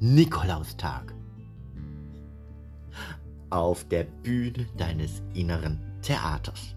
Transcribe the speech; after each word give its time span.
Nikolaustag. 0.00 1.14
Auf 3.50 3.88
der 3.88 4.04
Bühne 4.04 4.66
deines 4.76 5.22
inneren 5.32 5.80
Theaters. 6.02 6.74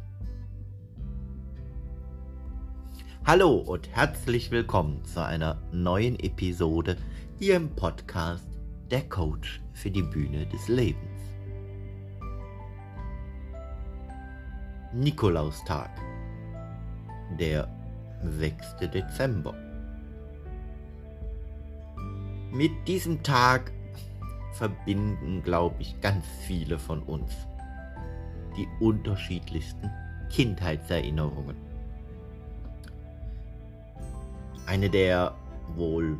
Hallo 3.25 3.55
und 3.57 3.89
herzlich 3.89 4.49
willkommen 4.49 5.03
zu 5.03 5.25
einer 5.25 5.61
neuen 5.73 6.17
Episode 6.19 6.95
hier 7.37 7.57
im 7.57 7.69
Podcast 7.75 8.47
Der 8.89 9.01
Coach 9.09 9.61
für 9.73 9.91
die 9.91 10.03
Bühne 10.03 10.45
des 10.45 10.69
Lebens. 10.69 11.21
Nikolaustag. 14.93 15.89
Der 17.37 17.76
6. 18.23 18.77
Dezember. 18.93 19.53
Mit 22.51 22.71
diesem 22.87 23.21
Tag 23.23 23.71
verbinden, 24.53 25.43
glaube 25.43 25.75
ich, 25.79 25.99
ganz 26.01 26.25
viele 26.45 26.79
von 26.79 27.03
uns 27.03 27.31
die 28.55 28.67
unterschiedlichsten 28.79 29.91
Kindheitserinnerungen. 30.29 31.55
Eine 34.65 34.89
der 34.89 35.35
wohl 35.75 36.17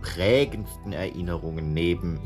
prägendsten 0.00 0.92
Erinnerungen 0.92 1.74
neben 1.74 2.18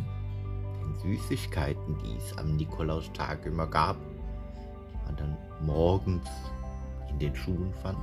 den 0.81 0.99
Süßigkeiten, 0.99 1.99
die 2.05 2.17
es 2.17 2.39
am 2.39 2.57
Nikolaustag 2.57 3.45
immer 3.47 3.67
gab, 3.67 3.97
die 3.97 5.07
man 5.07 5.17
dann 5.17 5.37
morgens 5.61 6.29
den 7.21 7.35
Schuhen 7.35 7.73
fand, 7.83 7.99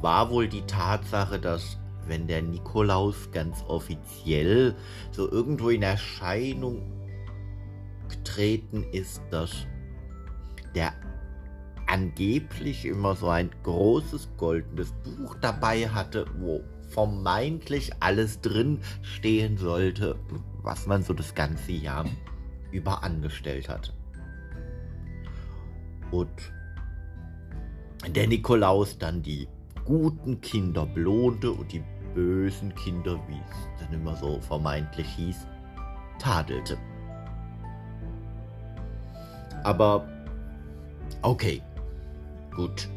war 0.00 0.30
wohl 0.30 0.48
die 0.48 0.62
Tatsache, 0.62 1.38
dass 1.38 1.78
wenn 2.06 2.26
der 2.26 2.42
Nikolaus 2.42 3.30
ganz 3.30 3.62
offiziell 3.68 4.74
so 5.12 5.30
irgendwo 5.30 5.70
in 5.70 5.82
Erscheinung 5.82 6.82
getreten 8.08 8.84
ist, 8.92 9.22
dass 9.30 9.66
der 10.74 10.92
angeblich 11.86 12.84
immer 12.84 13.14
so 13.14 13.28
ein 13.28 13.50
großes 13.62 14.30
goldenes 14.36 14.92
Buch 15.04 15.36
dabei 15.40 15.88
hatte, 15.88 16.26
wo 16.38 16.62
vermeintlich 16.88 17.92
alles 18.00 18.40
drin 18.40 18.80
stehen 19.02 19.56
sollte, 19.56 20.18
was 20.62 20.86
man 20.86 21.02
so 21.02 21.14
das 21.14 21.34
ganze 21.34 21.72
Jahr 21.72 22.06
über 22.70 23.02
angestellt 23.02 23.68
hat. 23.68 23.94
Und 26.12 26.52
der 28.08 28.28
Nikolaus 28.28 28.98
dann 28.98 29.22
die 29.22 29.48
guten 29.84 30.40
Kinder 30.40 30.86
belohnte 30.86 31.50
und 31.50 31.72
die 31.72 31.82
bösen 32.14 32.74
Kinder, 32.74 33.18
wie 33.28 33.40
es 33.50 33.80
dann 33.80 33.92
immer 33.94 34.14
so 34.16 34.40
vermeintlich 34.40 35.08
hieß, 35.08 35.46
tadelte. 36.18 36.78
Aber 39.64 40.06
okay, 41.22 41.62
gut. 42.54 42.88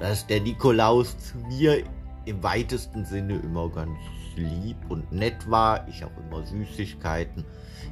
Dass 0.00 0.26
der 0.26 0.40
Nikolaus 0.40 1.16
zu 1.18 1.38
mir 1.38 1.82
im 2.24 2.42
weitesten 2.42 3.04
Sinne 3.04 3.36
immer 3.36 3.68
ganz 3.68 3.98
lieb 4.36 4.76
und 4.88 5.10
nett 5.12 5.48
war, 5.50 5.86
ich 5.88 6.04
auch 6.04 6.16
immer 6.18 6.44
Süßigkeiten 6.44 7.44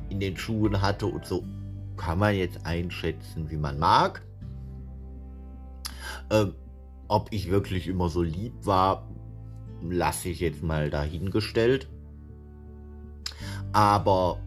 in 0.08 0.20
den 0.20 0.36
Schuhen 0.36 0.80
hatte 0.80 1.06
und 1.06 1.24
so 1.24 1.44
kann 2.00 2.18
man 2.18 2.34
jetzt 2.34 2.64
einschätzen, 2.64 3.50
wie 3.50 3.58
man 3.58 3.78
mag. 3.78 4.22
Ähm, 6.30 6.54
ob 7.08 7.30
ich 7.30 7.50
wirklich 7.50 7.88
immer 7.88 8.08
so 8.08 8.22
lieb 8.22 8.54
war, 8.64 9.06
lasse 9.82 10.30
ich 10.30 10.40
jetzt 10.40 10.62
mal 10.62 10.88
dahingestellt. 10.88 11.90
Aber 13.72 14.40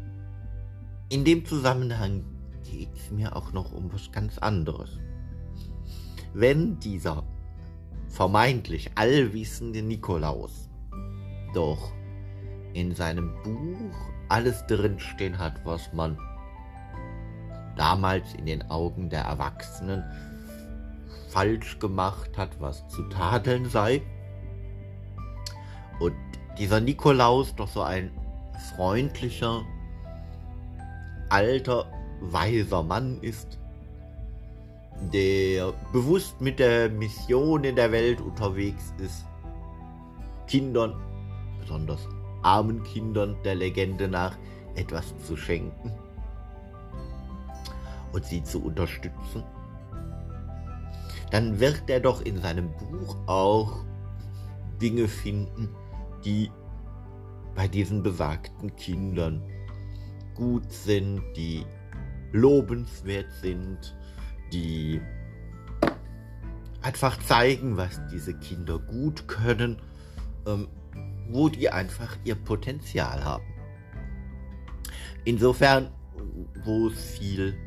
in 1.09 1.23
dem 1.25 1.45
Zusammenhang 1.45 2.25
geht 2.63 2.89
es 2.95 3.11
mir 3.11 3.35
auch 3.35 3.53
noch 3.53 3.71
um 3.71 3.93
was 3.93 4.11
ganz 4.11 4.39
anderes. 4.39 4.97
Wenn 6.33 6.79
dieser 6.79 7.23
vermeintlich 8.07 8.89
allwissende 8.95 9.83
Nikolaus 9.83 10.71
doch 11.53 11.91
in 12.73 12.95
seinem 12.95 13.31
Buch 13.43 14.09
alles 14.29 14.65
drinstehen 14.65 15.37
hat, 15.37 15.63
was 15.63 15.93
man 15.93 16.17
damals 17.75 18.33
in 18.35 18.45
den 18.45 18.69
Augen 18.69 19.09
der 19.09 19.21
Erwachsenen 19.21 20.03
falsch 21.29 21.79
gemacht 21.79 22.37
hat, 22.37 22.49
was 22.59 22.87
zu 22.89 23.03
tadeln 23.03 23.69
sei. 23.69 24.01
Und 25.99 26.13
dieser 26.57 26.79
Nikolaus 26.79 27.55
doch 27.55 27.67
so 27.67 27.81
ein 27.81 28.11
freundlicher, 28.75 29.63
alter, 31.29 31.85
weiser 32.21 32.83
Mann 32.83 33.19
ist, 33.21 33.57
der 35.11 35.73
bewusst 35.91 36.39
mit 36.39 36.59
der 36.59 36.89
Mission 36.89 37.63
in 37.63 37.75
der 37.75 37.91
Welt 37.91 38.21
unterwegs 38.21 38.93
ist, 38.99 39.25
Kindern, 40.47 40.95
besonders 41.59 42.07
armen 42.43 42.83
Kindern 42.83 43.35
der 43.43 43.55
Legende 43.55 44.07
nach, 44.07 44.37
etwas 44.75 45.13
zu 45.25 45.35
schenken 45.35 45.91
und 48.13 48.25
sie 48.25 48.43
zu 48.43 48.63
unterstützen 48.63 49.43
dann 51.33 51.59
wird 51.59 51.89
er 51.89 51.99
doch 51.99 52.21
in 52.21 52.39
seinem 52.39 52.69
Buch 52.73 53.17
auch 53.25 53.83
Dinge 54.79 55.07
finden, 55.07 55.67
die 56.23 56.51
bei 57.55 57.67
diesen 57.67 58.03
besagten 58.03 58.75
Kindern 58.75 59.41
gut 60.35 60.71
sind, 60.71 61.23
die 61.35 61.65
lobenswert 62.33 63.31
sind, 63.41 63.97
die 64.51 65.01
einfach 66.83 67.17
zeigen, 67.17 67.77
was 67.77 67.99
diese 68.11 68.35
Kinder 68.35 68.77
gut 68.77 69.27
können, 69.27 69.81
ähm, 70.45 70.67
wo 71.29 71.49
die 71.49 71.67
einfach 71.67 72.15
ihr 72.25 72.35
Potenzial 72.35 73.25
haben. 73.25 73.45
Insofern, 75.25 75.89
wo 76.63 76.89
es 76.89 77.17
viel 77.17 77.57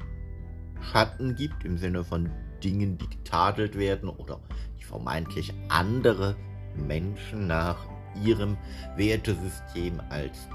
Schatten 0.92 1.34
gibt 1.34 1.64
im 1.64 1.78
Sinne 1.78 2.04
von 2.04 2.30
Dingen, 2.62 2.98
die 2.98 3.08
getadelt 3.08 3.76
werden 3.76 4.08
oder 4.08 4.40
die 4.78 4.84
vermeintlich 4.84 5.52
andere 5.68 6.36
Menschen 6.74 7.46
nach 7.46 7.86
ihrem 8.24 8.56
Wertesystem 8.96 10.00
als 10.08 10.48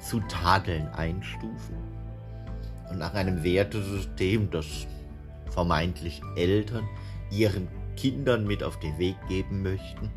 zu 0.00 0.20
tadeln 0.20 0.88
einstufen. 0.88 1.76
Und 2.90 2.98
nach 2.98 3.14
einem 3.14 3.42
Wertesystem, 3.42 4.50
das 4.50 4.86
vermeintlich 5.50 6.22
Eltern 6.36 6.88
ihren 7.30 7.68
Kindern 7.96 8.46
mit 8.46 8.62
auf 8.62 8.78
den 8.80 8.98
Weg 8.98 9.16
geben 9.28 9.62
möchten. 9.62 10.10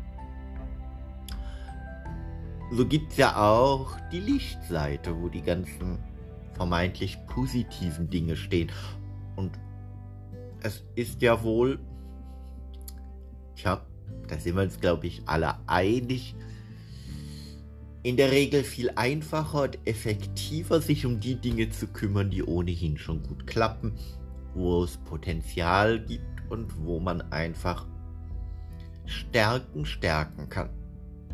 So 2.72 2.84
gibt 2.84 3.12
es 3.12 3.18
ja 3.18 3.36
auch 3.36 3.96
die 4.10 4.20
Lichtseite, 4.20 5.16
wo 5.20 5.28
die 5.28 5.42
ganzen 5.42 5.98
vermeintlich 6.54 7.18
positiven 7.26 8.10
Dinge 8.10 8.34
stehen. 8.34 8.70
Und 9.36 9.58
es 10.62 10.82
ist 10.94 11.22
ja 11.22 11.42
wohl, 11.42 11.78
tja, 13.54 13.86
da 14.28 14.38
sind 14.38 14.56
wir 14.56 14.62
uns, 14.62 14.80
glaube 14.80 15.06
ich, 15.06 15.22
alle 15.26 15.56
einig, 15.68 16.34
in 18.02 18.16
der 18.16 18.30
Regel 18.30 18.62
viel 18.62 18.90
einfacher 18.94 19.62
und 19.62 19.78
effektiver, 19.84 20.80
sich 20.80 21.06
um 21.06 21.18
die 21.18 21.34
Dinge 21.34 21.70
zu 21.70 21.88
kümmern, 21.88 22.30
die 22.30 22.44
ohnehin 22.44 22.98
schon 22.98 23.22
gut 23.22 23.46
klappen, 23.46 23.94
wo 24.54 24.84
es 24.84 24.96
Potenzial 24.98 26.00
gibt 26.00 26.22
und 26.48 26.84
wo 26.84 27.00
man 27.00 27.20
einfach 27.32 27.86
Stärken 29.06 29.84
stärken 29.86 30.48
kann. 30.48 30.70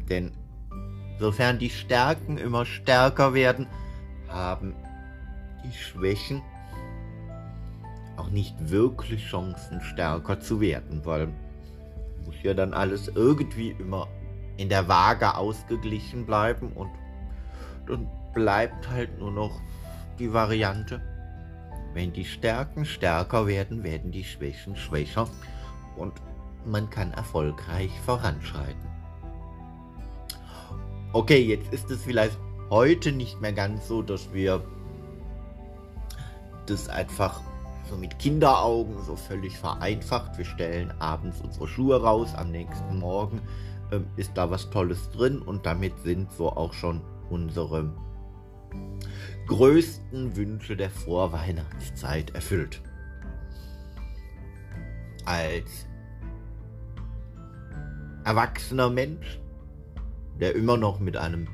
Denn 0.08 0.32
sofern 1.18 1.58
die 1.58 1.70
Stärken 1.70 2.38
immer 2.38 2.64
stärker 2.64 3.34
werden, 3.34 3.66
haben 4.28 4.74
die 5.64 5.76
Schwächen 5.76 6.42
auch 8.22 8.30
nicht 8.30 8.54
wirklich 8.70 9.26
Chancen, 9.26 9.80
stärker 9.80 10.38
zu 10.38 10.60
werden, 10.60 11.04
weil 11.04 11.28
muss 12.24 12.36
ja 12.42 12.54
dann 12.54 12.72
alles 12.72 13.08
irgendwie 13.08 13.70
immer 13.78 14.06
in 14.56 14.68
der 14.68 14.86
Waage 14.86 15.34
ausgeglichen 15.34 16.24
bleiben 16.24 16.72
und 16.72 16.90
dann 17.86 18.08
bleibt 18.32 18.88
halt 18.88 19.18
nur 19.18 19.32
noch 19.32 19.60
die 20.18 20.32
Variante, 20.32 21.00
wenn 21.94 22.12
die 22.12 22.24
Stärken 22.24 22.84
stärker 22.84 23.46
werden, 23.46 23.82
werden 23.82 24.12
die 24.12 24.24
Schwächen 24.24 24.76
schwächer 24.76 25.28
und 25.96 26.12
man 26.64 26.88
kann 26.90 27.12
erfolgreich 27.12 27.90
voranschreiten. 28.06 28.88
Okay, 31.12 31.44
jetzt 31.44 31.72
ist 31.72 31.90
es 31.90 32.04
vielleicht 32.04 32.38
heute 32.70 33.10
nicht 33.10 33.40
mehr 33.40 33.52
ganz 33.52 33.88
so, 33.88 34.00
dass 34.00 34.32
wir 34.32 34.64
das 36.66 36.88
einfach 36.88 37.40
so 37.92 37.98
mit 37.98 38.18
Kinderaugen, 38.18 38.96
so 39.04 39.16
völlig 39.16 39.58
vereinfacht. 39.58 40.38
Wir 40.38 40.46
stellen 40.46 40.92
abends 40.98 41.42
unsere 41.42 41.68
Schuhe 41.68 42.00
raus, 42.00 42.34
am 42.34 42.50
nächsten 42.50 42.98
Morgen 42.98 43.42
ähm, 43.92 44.06
ist 44.16 44.32
da 44.34 44.50
was 44.50 44.70
Tolles 44.70 45.10
drin 45.10 45.40
und 45.40 45.66
damit 45.66 45.92
sind 46.02 46.32
so 46.32 46.48
auch 46.48 46.72
schon 46.72 47.02
unsere 47.28 47.92
größten 49.46 50.34
Wünsche 50.34 50.74
der 50.74 50.88
Vorweihnachtszeit 50.88 52.34
erfüllt. 52.34 52.80
Als 55.26 55.86
erwachsener 58.24 58.88
Mensch, 58.88 59.38
der 60.40 60.54
immer 60.54 60.78
noch 60.78 60.98
mit 60.98 61.18
einem 61.18 61.46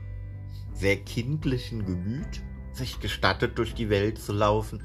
sehr 0.72 0.98
kindlichen 0.98 1.84
Gemüt 1.84 2.42
sich 2.72 3.00
gestattet, 3.00 3.58
durch 3.58 3.74
die 3.74 3.90
Welt 3.90 4.18
zu 4.18 4.32
laufen, 4.32 4.80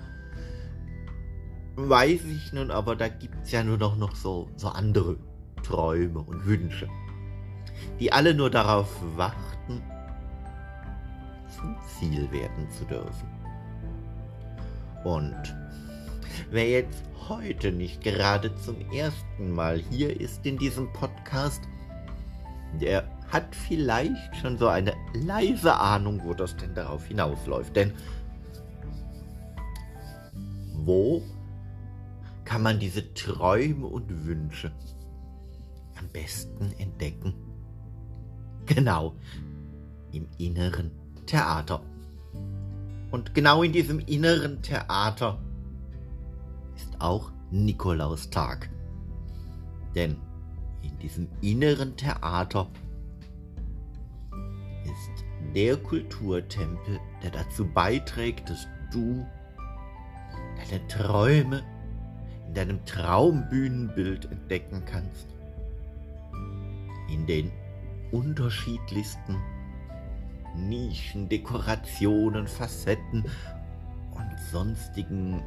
weiß 1.76 2.26
ich 2.26 2.54
nun 2.54 2.72
aber, 2.72 2.96
da 2.96 3.08
gibt 3.08 3.44
es 3.44 3.52
ja 3.52 3.64
nur 3.64 3.78
noch, 3.78 3.98
noch 3.98 4.16
so, 4.16 4.50
so 4.56 4.70
andere 4.70 5.18
Träume 5.64 6.20
und 6.20 6.46
Wünsche, 6.46 6.88
die 8.00 8.12
alle 8.12 8.34
nur 8.34 8.50
darauf 8.50 8.90
warten, 9.16 9.82
zum 11.56 11.76
Ziel 11.88 12.32
werden 12.32 12.70
zu 12.70 12.86
dürfen. 12.86 13.28
Und 15.04 15.56
wer 16.52 16.70
jetzt 16.70 17.04
heute 17.30 17.72
nicht 17.72 18.02
gerade 18.02 18.54
zum 18.56 18.76
ersten 18.92 19.52
Mal 19.52 19.80
hier 19.90 20.20
ist 20.20 20.46
in 20.46 20.58
diesem 20.58 20.92
Podcast, 20.94 21.62
der 22.82 23.04
hat 23.32 23.56
vielleicht 23.56 24.36
schon 24.36 24.58
so 24.58 24.68
eine 24.68 24.94
leise 25.14 25.74
Ahnung, 25.74 26.22
wo 26.24 26.34
das 26.34 26.56
denn 26.58 26.76
darauf 26.76 27.06
hinausläuft. 27.06 27.76
Denn 27.76 27.94
wo 30.74 31.24
kann 32.46 32.62
man 32.62 32.80
diese 32.80 33.14
Träume 33.14 33.88
und 33.88 34.26
Wünsche 34.26 34.72
am 35.98 36.08
besten 36.10 36.72
entdecken? 36.78 37.34
Genau, 38.66 39.16
im 40.12 40.28
inneren 40.38 40.92
Theater. 41.26 41.82
Und 43.12 43.34
genau 43.36 43.64
in 43.64 43.72
diesem 43.72 44.00
inneren 44.00 44.62
Theater 44.62 45.40
ist 46.76 47.00
auch 47.00 47.32
Nikolaustag. 47.52 48.70
Denn 49.96 50.18
in 50.82 50.98
diesem 51.00 51.28
inneren 51.42 51.96
Theater 51.96 52.68
ist 54.84 55.24
der 55.54 55.78
Kulturtempel, 55.78 57.00
der 57.22 57.32
dazu 57.32 57.66
beiträgt, 57.66 58.50
dass 58.50 58.68
du 58.92 59.26
deine 60.58 60.88
Träume 60.88 61.64
in 62.54 62.56
deinem 62.56 62.86
Traumbühnenbild 62.86 64.26
entdecken 64.32 64.84
kannst. 64.86 65.28
In 67.10 67.26
den 67.26 67.52
unterschiedlichsten 68.12 69.42
Nischen, 70.56 71.28
Dekorationen, 71.30 72.48
Facetten 72.48 73.26
und 74.12 74.40
sonstigen 74.52 75.42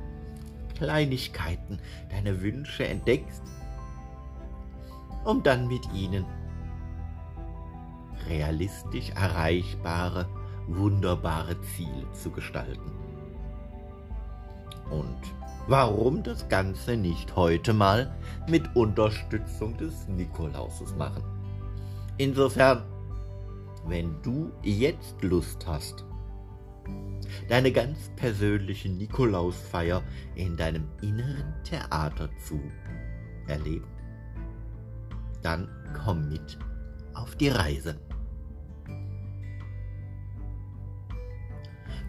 Kleinigkeiten 0.74 1.78
deine 2.10 2.42
Wünsche 2.42 2.88
entdeckst, 2.88 3.42
um 5.24 5.44
dann 5.44 5.68
mit 5.68 5.88
ihnen 5.92 6.24
realistisch 8.28 9.10
erreichbare, 9.10 10.28
wunderbare 10.66 11.56
Ziele 11.60 12.10
zu 12.14 12.32
gestalten. 12.32 12.90
Und 14.90 15.35
warum 15.66 16.22
das 16.22 16.48
Ganze 16.48 16.96
nicht 16.96 17.34
heute 17.36 17.72
mal 17.72 18.14
mit 18.48 18.74
Unterstützung 18.76 19.76
des 19.76 20.06
Nikolauses 20.08 20.94
machen? 20.96 21.22
Insofern, 22.18 22.82
wenn 23.86 24.20
du 24.22 24.52
jetzt 24.62 25.22
Lust 25.22 25.66
hast, 25.66 26.04
deine 27.48 27.72
ganz 27.72 28.10
persönliche 28.16 28.88
Nikolausfeier 28.88 30.02
in 30.34 30.56
deinem 30.56 30.84
inneren 31.02 31.54
Theater 31.64 32.28
zu 32.44 32.60
erleben, 33.48 33.86
dann 35.42 35.68
komm 36.04 36.28
mit 36.28 36.58
auf 37.14 37.34
die 37.36 37.48
Reise. 37.48 37.98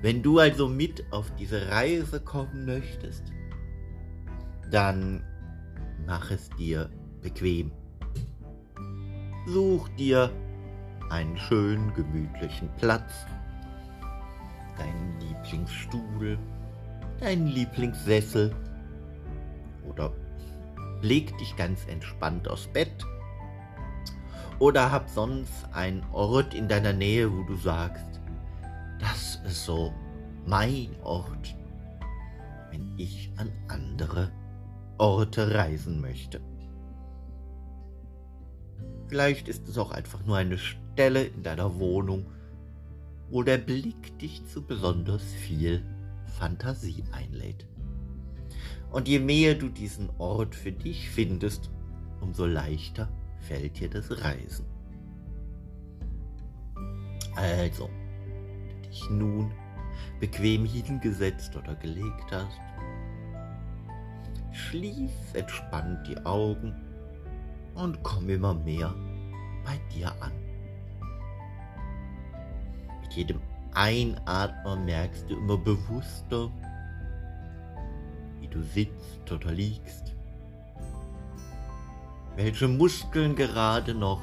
Wenn 0.02 0.22
du 0.22 0.38
also 0.38 0.68
mit 0.68 1.04
auf 1.12 1.32
diese 1.36 1.70
Reise 1.72 2.20
kommen 2.20 2.66
möchtest, 2.66 3.34
dann 4.72 5.24
mach 6.06 6.32
es 6.32 6.50
dir 6.52 6.90
bequem. 7.22 7.72
Such 9.48 9.88
dir 9.98 10.32
einen 11.10 11.38
schönen, 11.38 11.94
gemütlichen 11.94 12.70
Platz, 12.78 13.26
deinen 14.78 15.20
Lieblingsstuhl, 15.20 16.38
deinen 17.20 17.48
Lieblingssessel. 17.48 18.54
Oder 19.88 20.12
leg 21.02 21.38
dich 21.38 21.56
ganz 21.56 21.88
entspannt 21.88 22.48
aufs 22.50 22.68
Bett. 22.68 23.06
Oder 24.60 24.92
hab 24.92 25.08
sonst 25.10 25.66
einen 25.72 26.04
Ort 26.12 26.54
in 26.54 26.68
deiner 26.68 26.94
Nähe, 26.94 27.32
wo 27.32 27.44
du 27.44 27.56
sagst, 27.56 28.20
das 29.00 29.40
ist 29.46 29.66
so 29.66 29.94
mein 30.46 30.96
Ort, 31.04 31.56
wenn 32.72 32.98
ich 32.98 33.32
an 33.38 33.52
andere 33.68 34.32
Orte 34.98 35.54
reisen 35.54 36.02
möchte. 36.02 36.42
Vielleicht 39.08 39.48
ist 39.48 39.68
es 39.68 39.78
auch 39.78 39.92
einfach 39.92 40.26
nur 40.26 40.38
eine 40.38 40.58
Stelle 40.58 41.24
in 41.24 41.44
deiner 41.44 41.80
Wohnung, 41.80 42.26
wo 43.30 43.44
der 43.44 43.58
Blick 43.58 44.18
dich 44.20 44.46
zu 44.48 44.62
besonders 44.62 45.24
viel 45.24 45.84
Fantasie 46.38 47.04
einlädt. 47.12 47.66
Und 48.92 49.08
je 49.08 49.20
mehr 49.20 49.56
du 49.56 49.70
diesen 49.70 50.10
Ort 50.18 50.56
für 50.56 50.72
dich 50.72 51.10
findest, 51.10 51.70
umso 52.22 52.46
leichter 52.46 53.10
fällt 53.42 53.80
dir 53.80 53.90
das 53.90 54.12
Reisen. 54.24 54.66
Also, 57.36 57.90
dich 58.84 59.10
nun 59.10 59.52
bequem 60.20 60.66
hingesetzt 60.66 61.56
oder 61.56 61.76
gelegt 61.76 62.32
hast, 62.32 62.60
schließ 64.52 65.34
entspannt 65.34 66.08
die 66.08 66.18
Augen 66.26 66.74
und 67.76 68.02
komm 68.04 68.30
immer 68.30 68.54
mehr 68.54 68.94
bei 69.64 69.80
dir 69.94 70.12
an. 70.22 70.32
Mit 73.02 73.14
jedem 73.14 73.42
Einatmen 73.74 74.86
merkst 74.86 75.30
du 75.30 75.36
immer 75.36 75.58
bewusster, 75.58 76.50
wie 78.40 78.48
du 78.48 78.62
sitzt 78.64 79.32
oder 79.32 79.52
liegst, 79.52 80.16
welche 82.36 82.68
Muskeln 82.68 83.36
gerade 83.36 83.94
noch 83.94 84.22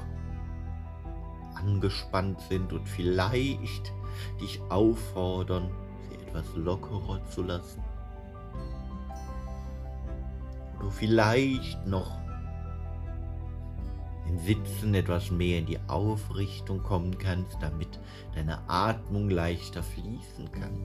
angespannt 1.55 2.41
sind 2.49 2.73
und 2.73 2.89
vielleicht 2.89 3.93
dich 4.41 4.61
auffordern, 4.69 5.71
sie 6.09 6.17
etwas 6.17 6.45
lockerer 6.57 7.25
zu 7.31 7.43
lassen. 7.43 7.83
Du 10.81 10.91
vielleicht 10.91 11.87
noch 11.87 12.19
im 14.29 14.39
Sitzen 14.39 14.95
etwas 14.95 15.31
mehr 15.31 15.59
in 15.59 15.67
die 15.67 15.79
Aufrichtung 15.87 16.83
kommen 16.83 17.17
kannst, 17.19 17.57
damit 17.61 18.01
deine 18.35 18.59
Atmung 18.69 19.31
leichter 19.31 19.83
fließen 19.83 20.51
kann. 20.53 20.79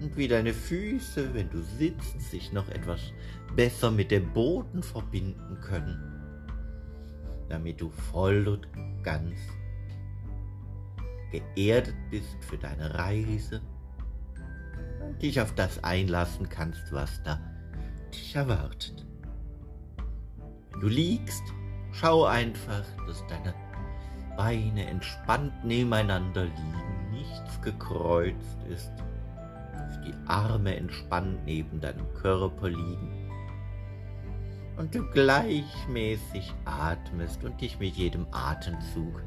Und 0.00 0.16
wie 0.16 0.28
deine 0.28 0.52
Füße, 0.52 1.32
wenn 1.34 1.50
du 1.50 1.62
sitzt, 1.62 2.20
sich 2.20 2.52
noch 2.52 2.68
etwas 2.68 3.00
besser 3.56 3.90
mit 3.90 4.10
dem 4.10 4.32
Boden 4.32 4.82
verbinden 4.82 5.58
können, 5.60 5.98
damit 7.48 7.80
du 7.80 7.88
voll 7.88 8.46
und 8.48 8.68
ganz 9.02 9.38
geerdet 11.30 11.96
bist 12.10 12.36
für 12.40 12.58
deine 12.58 12.94
Reise 12.94 13.60
dich 15.20 15.40
auf 15.40 15.54
das 15.54 15.82
einlassen 15.82 16.48
kannst, 16.48 16.92
was 16.92 17.22
da 17.22 17.40
dich 18.12 18.34
erwartet. 18.34 19.04
Wenn 20.72 20.80
du 20.80 20.88
liegst, 20.88 21.42
schau 21.92 22.24
einfach, 22.24 22.84
dass 23.06 23.24
deine 23.28 23.54
Beine 24.36 24.86
entspannt 24.86 25.64
nebeneinander 25.64 26.44
liegen, 26.44 27.10
nichts 27.12 27.60
gekreuzt 27.62 28.58
ist, 28.68 28.92
dass 29.72 30.00
die 30.02 30.14
Arme 30.26 30.76
entspannt 30.76 31.44
neben 31.44 31.80
deinem 31.80 32.12
Körper 32.14 32.68
liegen 32.68 33.24
und 34.76 34.94
du 34.94 35.04
gleichmäßig 35.10 36.52
atmest 36.64 37.44
und 37.44 37.60
dich 37.60 37.78
mit 37.78 37.94
jedem 37.94 38.26
Atemzug 38.32 39.22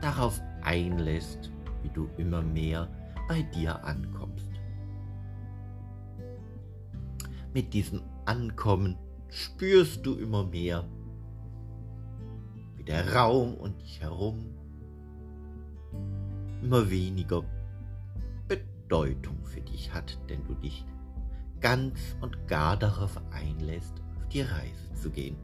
darauf 0.00 0.40
einlässt, 0.62 1.50
wie 1.82 1.90
du 1.90 2.08
immer 2.16 2.42
mehr 2.42 2.88
bei 3.32 3.40
dir 3.40 3.82
ankommst. 3.82 4.50
Mit 7.54 7.72
diesem 7.72 8.02
Ankommen 8.26 8.98
spürst 9.30 10.04
du 10.04 10.16
immer 10.16 10.44
mehr, 10.44 10.86
wie 12.76 12.84
der 12.84 13.14
Raum 13.14 13.54
und 13.54 13.80
dich 13.80 14.02
herum 14.02 14.52
immer 16.60 16.90
weniger 16.90 17.42
Bedeutung 18.48 19.42
für 19.44 19.62
dich 19.62 19.94
hat, 19.94 20.18
denn 20.28 20.44
du 20.44 20.52
dich 20.52 20.84
ganz 21.62 22.14
und 22.20 22.46
gar 22.48 22.76
darauf 22.76 23.18
einlässt, 23.30 23.94
auf 24.18 24.28
die 24.28 24.42
Reise 24.42 24.92
zu 24.92 25.08
gehen. 25.08 25.38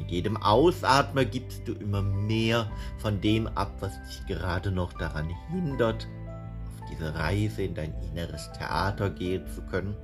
Mit 0.00 0.10
jedem 0.10 0.38
Ausatmer 0.38 1.26
gibst 1.26 1.68
du 1.68 1.74
immer 1.74 2.00
mehr 2.00 2.70
von 2.96 3.20
dem 3.20 3.46
ab, 3.48 3.70
was 3.80 3.92
dich 4.08 4.26
gerade 4.26 4.72
noch 4.72 4.94
daran 4.94 5.28
hindert, 5.50 6.08
auf 6.64 6.88
diese 6.90 7.14
Reise 7.14 7.64
in 7.64 7.74
dein 7.74 7.92
inneres 8.02 8.50
Theater 8.52 9.10
gehen 9.10 9.46
zu 9.48 9.60
können. 9.66 9.94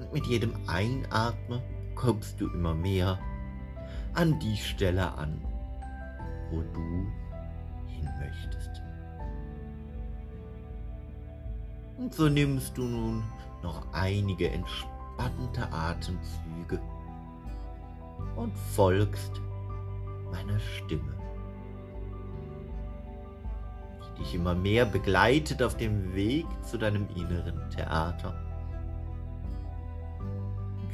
Und 0.00 0.12
mit 0.12 0.26
jedem 0.26 0.52
Einatmen 0.66 1.62
kommst 1.94 2.40
du 2.40 2.48
immer 2.48 2.74
mehr 2.74 3.20
an 4.14 4.36
die 4.40 4.56
Stelle 4.56 5.12
an, 5.14 5.40
wo 6.50 6.60
du 6.60 7.06
hin 7.86 8.08
möchtest. 8.18 8.82
Und 11.98 12.12
so 12.12 12.28
nimmst 12.28 12.76
du 12.76 12.82
nun 12.82 13.22
noch 13.62 13.86
einige 13.92 14.50
entspannte 14.50 15.70
Atemzüge 15.70 16.80
und 18.36 18.56
folgst 18.74 19.40
meiner 20.30 20.58
Stimme, 20.58 21.14
die 24.02 24.22
dich 24.22 24.34
immer 24.34 24.54
mehr 24.54 24.86
begleitet 24.86 25.62
auf 25.62 25.76
dem 25.76 26.14
Weg 26.14 26.46
zu 26.62 26.78
deinem 26.78 27.06
inneren 27.16 27.68
Theater. 27.70 28.34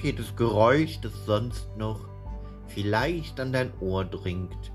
Jedes 0.02 0.36
Geräusch, 0.36 1.00
das 1.00 1.12
sonst 1.24 1.76
noch 1.76 2.08
vielleicht 2.68 3.40
an 3.40 3.52
dein 3.52 3.72
Ohr 3.80 4.04
dringt, 4.04 4.72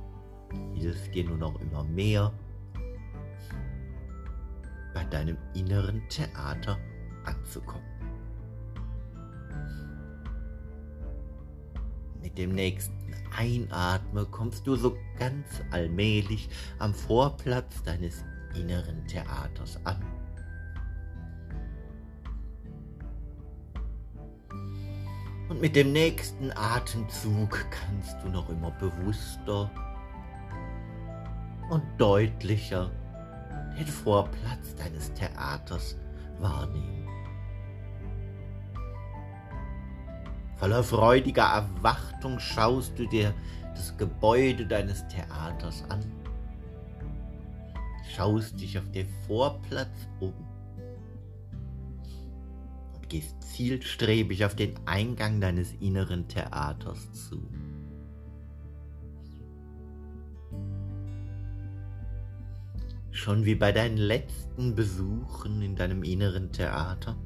hilft 0.73 1.13
dir 1.13 1.25
nur 1.25 1.37
noch 1.37 1.59
immer 1.61 1.83
mehr 1.83 2.33
bei 4.93 5.03
deinem 5.05 5.37
inneren 5.53 6.01
Theater 6.09 6.77
anzukommen. 7.23 8.00
Mit 12.31 12.37
dem 12.37 12.55
nächsten 12.55 13.13
Einatmen 13.37 14.31
kommst 14.31 14.65
du 14.65 14.77
so 14.77 14.95
ganz 15.19 15.45
allmählich 15.69 16.47
am 16.79 16.93
Vorplatz 16.93 17.83
deines 17.83 18.23
inneren 18.55 19.05
Theaters 19.05 19.77
an. 19.83 20.01
Und 25.49 25.59
mit 25.59 25.75
dem 25.75 25.91
nächsten 25.91 26.53
Atemzug 26.55 27.65
kannst 27.69 28.15
du 28.23 28.29
noch 28.29 28.47
immer 28.49 28.71
bewusster 28.71 29.69
und 31.69 31.83
deutlicher 31.97 32.89
den 33.77 33.87
Vorplatz 33.87 34.73
deines 34.77 35.13
Theaters 35.15 35.97
wahrnehmen. 36.39 37.00
Voller 40.61 40.83
freudiger 40.83 41.45
Erwartung 41.45 42.37
schaust 42.37 42.99
du 42.99 43.07
dir 43.07 43.33
das 43.73 43.97
Gebäude 43.97 44.67
deines 44.67 45.07
Theaters 45.07 45.83
an, 45.89 46.01
schaust 48.15 48.61
dich 48.61 48.77
auf 48.77 48.87
den 48.91 49.07
Vorplatz 49.25 50.07
um 50.19 50.35
und 52.93 53.09
gehst 53.09 53.41
zielstrebig 53.41 54.45
auf 54.45 54.55
den 54.55 54.75
Eingang 54.85 55.41
deines 55.41 55.73
inneren 55.79 56.27
Theaters 56.27 57.11
zu. 57.11 57.41
Schon 63.09 63.45
wie 63.45 63.55
bei 63.55 63.71
deinen 63.71 63.97
letzten 63.97 64.75
Besuchen 64.75 65.63
in 65.63 65.75
deinem 65.75 66.03
inneren 66.03 66.51
Theater? 66.51 67.17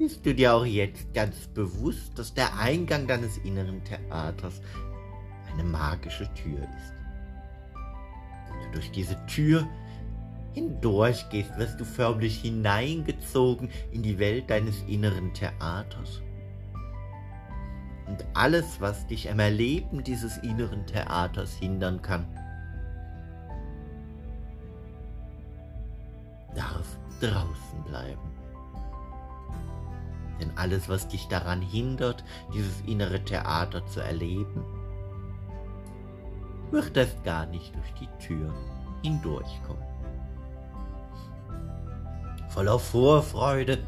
Bist 0.00 0.24
du 0.24 0.34
dir 0.34 0.54
auch 0.54 0.64
jetzt 0.64 1.12
ganz 1.12 1.46
bewusst, 1.48 2.18
dass 2.18 2.32
der 2.32 2.58
Eingang 2.58 3.06
deines 3.06 3.36
inneren 3.36 3.84
Theaters 3.84 4.62
eine 5.52 5.62
magische 5.62 6.26
Tür 6.32 6.60
ist? 6.60 6.94
Wenn 8.48 8.64
du 8.64 8.70
durch 8.72 8.90
diese 8.92 9.14
Tür 9.26 9.68
hindurch 10.54 11.28
gehst, 11.28 11.54
wirst 11.58 11.78
du 11.78 11.84
förmlich 11.84 12.40
hineingezogen 12.40 13.68
in 13.92 14.02
die 14.02 14.18
Welt 14.18 14.48
deines 14.48 14.82
inneren 14.88 15.34
Theaters. 15.34 16.22
Und 18.06 18.24
alles, 18.32 18.80
was 18.80 19.06
dich 19.06 19.30
am 19.30 19.38
Erleben 19.38 20.02
dieses 20.02 20.38
inneren 20.38 20.86
Theaters 20.86 21.58
hindern 21.58 22.00
kann, 22.00 22.26
darf 26.54 26.96
draußen 27.20 27.84
bleiben. 27.86 28.29
Denn 30.40 30.56
alles, 30.56 30.88
was 30.88 31.08
dich 31.08 31.28
daran 31.28 31.60
hindert, 31.60 32.24
dieses 32.54 32.80
innere 32.82 33.22
Theater 33.22 33.86
zu 33.86 34.00
erleben, 34.00 34.64
wird 36.70 36.96
erst 36.96 37.22
gar 37.24 37.46
nicht 37.46 37.74
durch 37.74 37.92
die 38.00 38.26
Tür 38.26 38.54
hindurchkommen. 39.02 39.84
Voller 42.48 42.78
Vorfreude 42.78 43.78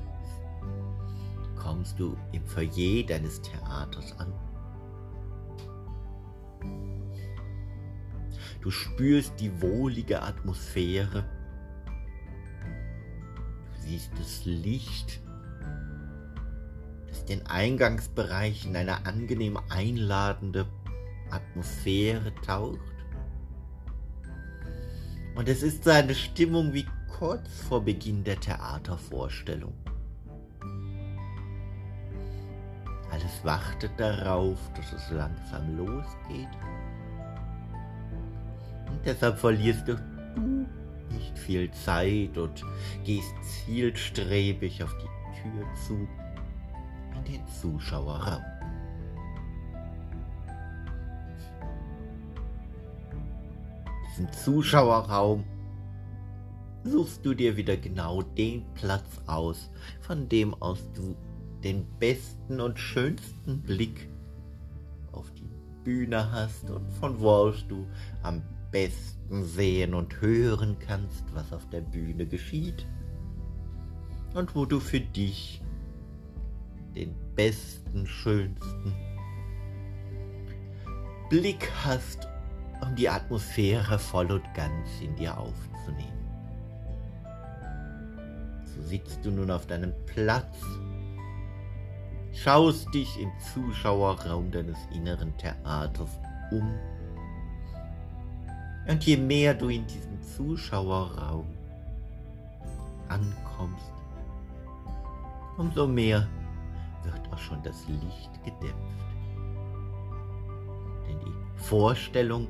kommst 1.57 1.99
du 1.99 2.17
im 2.33 2.45
Foyer 2.45 3.05
deines 3.07 3.41
Theaters 3.41 4.19
an. 4.19 4.33
Du 8.61 8.71
spürst 8.71 9.41
die 9.41 9.61
wohlige 9.61 10.23
Atmosphäre 10.23 11.25
siehst 13.83 14.13
das 14.19 14.45
Licht, 14.45 15.21
den 17.29 17.47
Eingangsbereich 17.47 18.67
in 18.67 18.77
eine 18.77 19.07
angenehm 19.07 19.59
einladende 19.69 20.67
Atmosphäre 21.31 22.33
taucht. 22.47 22.79
Und 25.35 25.49
es 25.49 25.63
ist 25.63 25.85
so 25.85 25.91
eine 25.91 26.15
Stimmung 26.15 26.73
wie 26.75 26.87
kurz 27.19 27.49
vor 27.69 27.83
Beginn 27.83 28.25
der 28.25 28.39
Theatervorstellung. 28.39 29.73
Alles 33.11 33.45
wartet 33.45 33.93
darauf, 33.99 34.59
dass 34.75 34.93
es 34.93 35.11
langsam 35.11 35.77
losgeht. 35.77 36.49
Und 38.89 39.01
deshalb 39.05 39.39
verlierst 39.39 39.89
du 39.89 39.99
nicht 41.11 41.39
viel 41.39 41.71
Zeit 41.73 42.37
und 42.37 42.65
gehst 43.05 43.35
zielstrebig 43.43 44.83
auf 44.83 44.95
die 44.99 45.43
Tür 45.43 45.67
zu 45.87 46.09
den 47.25 47.47
Zuschauerraum. 47.61 48.43
Diesen 54.09 54.33
Zuschauerraum 54.33 55.45
suchst 56.85 57.25
du 57.25 57.35
dir 57.35 57.57
wieder 57.57 57.77
genau 57.77 58.23
den 58.23 58.65
Platz 58.75 59.21
aus, 59.27 59.71
von 60.01 60.29
dem 60.29 60.55
aus 60.55 60.81
du 60.95 61.17
den 61.63 61.87
besten 61.99 62.61
und 62.61 62.79
schönsten 62.79 63.63
Blick 63.63 64.09
auf 65.13 65.31
die 65.33 65.49
Bühne 65.85 66.31
hast 66.31 66.71
und 66.71 66.93
von 66.95 67.21
wo 67.21 67.31
aus 67.31 67.65
du 67.69 67.87
am 68.23 68.43
besten 68.71 69.45
sehen 69.45 69.95
und 69.95 70.21
hören 70.21 70.77
kannst, 70.79 71.25
was 71.35 71.53
auf 71.53 71.69
der 71.71 71.83
Bühne 71.83 72.27
geschieht 72.27 72.87
und 74.35 74.55
wo 74.55 74.65
du 74.65 74.81
für 74.81 75.01
dich 75.01 75.63
den 76.95 77.15
besten, 77.35 78.07
schönsten 78.07 78.95
Blick 81.29 81.71
hast, 81.85 82.29
um 82.83 82.95
die 82.95 83.09
Atmosphäre 83.09 83.99
voll 83.99 84.31
und 84.31 84.45
ganz 84.55 85.01
in 85.01 85.17
dir 85.17 85.37
aufzunehmen. 85.39 86.29
So 88.67 88.83
sitzt 88.83 89.25
du 89.25 89.31
nun 89.31 89.51
auf 89.51 89.67
deinem 89.67 89.95
Platz, 90.05 90.57
schaust 92.35 92.93
dich 92.93 93.19
im 93.19 93.31
Zuschauerraum 93.55 94.51
deines 94.51 94.77
inneren 94.95 95.35
Theaters 95.39 96.11
um 96.51 96.71
und 98.89 99.03
je 99.05 99.17
mehr 99.17 99.55
du 99.55 99.69
in 99.69 99.87
diesem 99.87 100.21
Zuschauerraum 100.37 101.47
ankommst, 103.09 103.93
umso 105.57 105.87
mehr 105.87 106.29
wird 107.05 107.33
auch 107.33 107.39
schon 107.39 107.63
das 107.63 107.87
Licht 107.89 108.31
gedämpft. 108.45 108.77
Denn 111.09 111.19
die 111.21 111.63
Vorstellung 111.63 112.49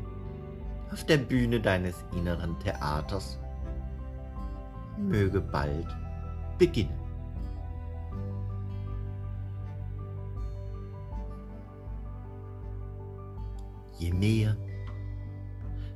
auf 0.93 1.05
der 1.07 1.19
Bühne 1.19 1.61
deines 1.61 2.05
inneren 2.15 2.59
Theaters 2.61 3.39
möge 4.99 5.41
bald 5.41 5.87
beginnen. 6.59 6.99
Je 13.99 14.13
mehr 14.13 14.57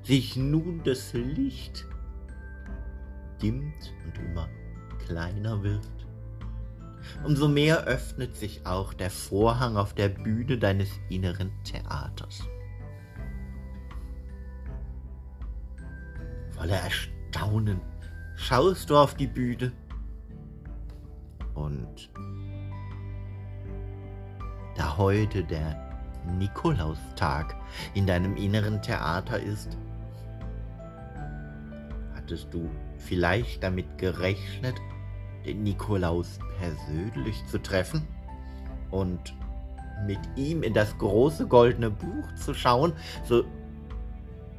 sich 0.03 0.37
nun 0.37 0.81
das 0.85 1.13
Licht 1.13 1.85
dimmt 3.43 3.93
und 4.05 4.19
immer 4.25 4.49
kleiner 5.05 5.63
wird, 5.63 6.06
umso 7.25 7.49
mehr 7.49 7.85
öffnet 7.85 8.37
sich 8.37 8.67
auch 8.67 8.95
der 8.95 9.11
Vorhang 9.11 9.77
auf 9.77 9.95
der 9.95 10.09
Bühne 10.09 10.59
deines 10.59 10.89
inneren 11.09 11.51
Theaters. 11.65 12.43
Voller 16.51 16.77
Erstaunen 16.77 17.81
schaust 18.37 18.91
du 18.91 18.97
auf 18.97 19.15
die 19.15 19.27
Bühne 19.27 19.73
und 21.55 22.11
da 24.77 24.97
heute 24.97 25.43
der 25.45 25.87
Nikolaustag 26.39 27.57
in 27.95 28.07
deinem 28.07 28.37
inneren 28.37 28.83
Theater 28.83 29.41
ist, 29.41 29.77
hattest 32.15 32.53
du 32.53 32.69
vielleicht 32.99 33.63
damit 33.63 33.99
gerechnet, 33.99 34.75
den 35.45 35.63
Nikolaus 35.63 36.39
persönlich 36.59 37.45
zu 37.47 37.59
treffen 37.63 38.07
und 38.91 39.35
mit 40.07 40.19
ihm 40.37 40.63
in 40.63 40.75
das 40.75 40.97
große 40.99 41.47
goldene 41.47 41.91
Buch 41.91 42.35
zu 42.35 42.55
schauen, 42.55 42.93
so 43.25 43.45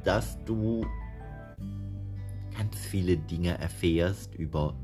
dass 0.04 0.42
du 0.44 0.84
ganz 2.56 2.76
viele 2.76 3.16
Dinge 3.16 3.58
erfährst 3.58 4.34
über 4.34 4.74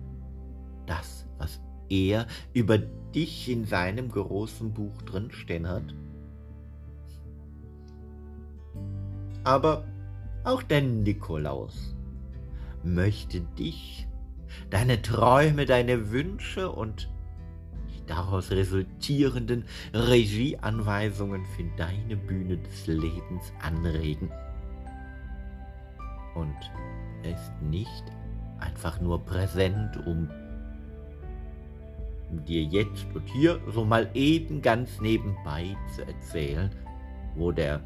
das, 0.86 1.26
was 1.38 1.60
er 1.88 2.26
über 2.52 2.78
dich 2.78 3.48
in 3.48 3.64
seinem 3.64 4.10
großen 4.10 4.72
Buch 4.72 5.02
drinstehen 5.02 5.68
hat. 5.68 5.94
Aber 9.44 9.84
auch 10.44 10.62
der 10.62 10.82
Nikolaus 10.82 11.94
möchte 12.82 13.40
dich, 13.40 14.06
deine 14.70 15.02
Träume, 15.02 15.66
deine 15.66 16.10
Wünsche 16.10 16.70
und 16.70 17.08
die 17.90 18.06
daraus 18.06 18.50
resultierenden 18.50 19.64
Regieanweisungen 19.92 21.44
für 21.56 21.64
deine 21.76 22.16
Bühne 22.16 22.58
des 22.58 22.86
Lebens 22.86 23.52
anregen. 23.62 24.30
Und 26.34 26.56
er 27.22 27.32
ist 27.32 27.52
nicht 27.62 28.04
einfach 28.58 29.00
nur 29.00 29.24
präsent, 29.24 29.96
um 30.06 30.28
dir 32.48 32.62
jetzt 32.64 33.06
und 33.14 33.26
hier 33.28 33.60
so 33.72 33.84
mal 33.84 34.10
eben 34.14 34.60
ganz 34.60 35.00
nebenbei 35.00 35.76
zu 35.94 36.02
erzählen, 36.06 36.70
wo 37.36 37.52
der 37.52 37.80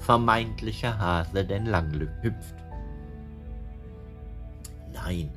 vermeintliche 0.00 0.98
Hase 0.98 1.44
denn 1.44 1.66
lang 1.66 1.92
hüpft. 2.22 2.56
Nein, 4.92 5.30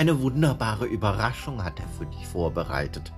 eine 0.00 0.22
wunderbare 0.22 0.86
Überraschung 0.86 1.62
hat 1.62 1.78
er 1.78 1.86
für 1.86 2.06
dich 2.06 2.26
vorbereitet. 2.26 3.12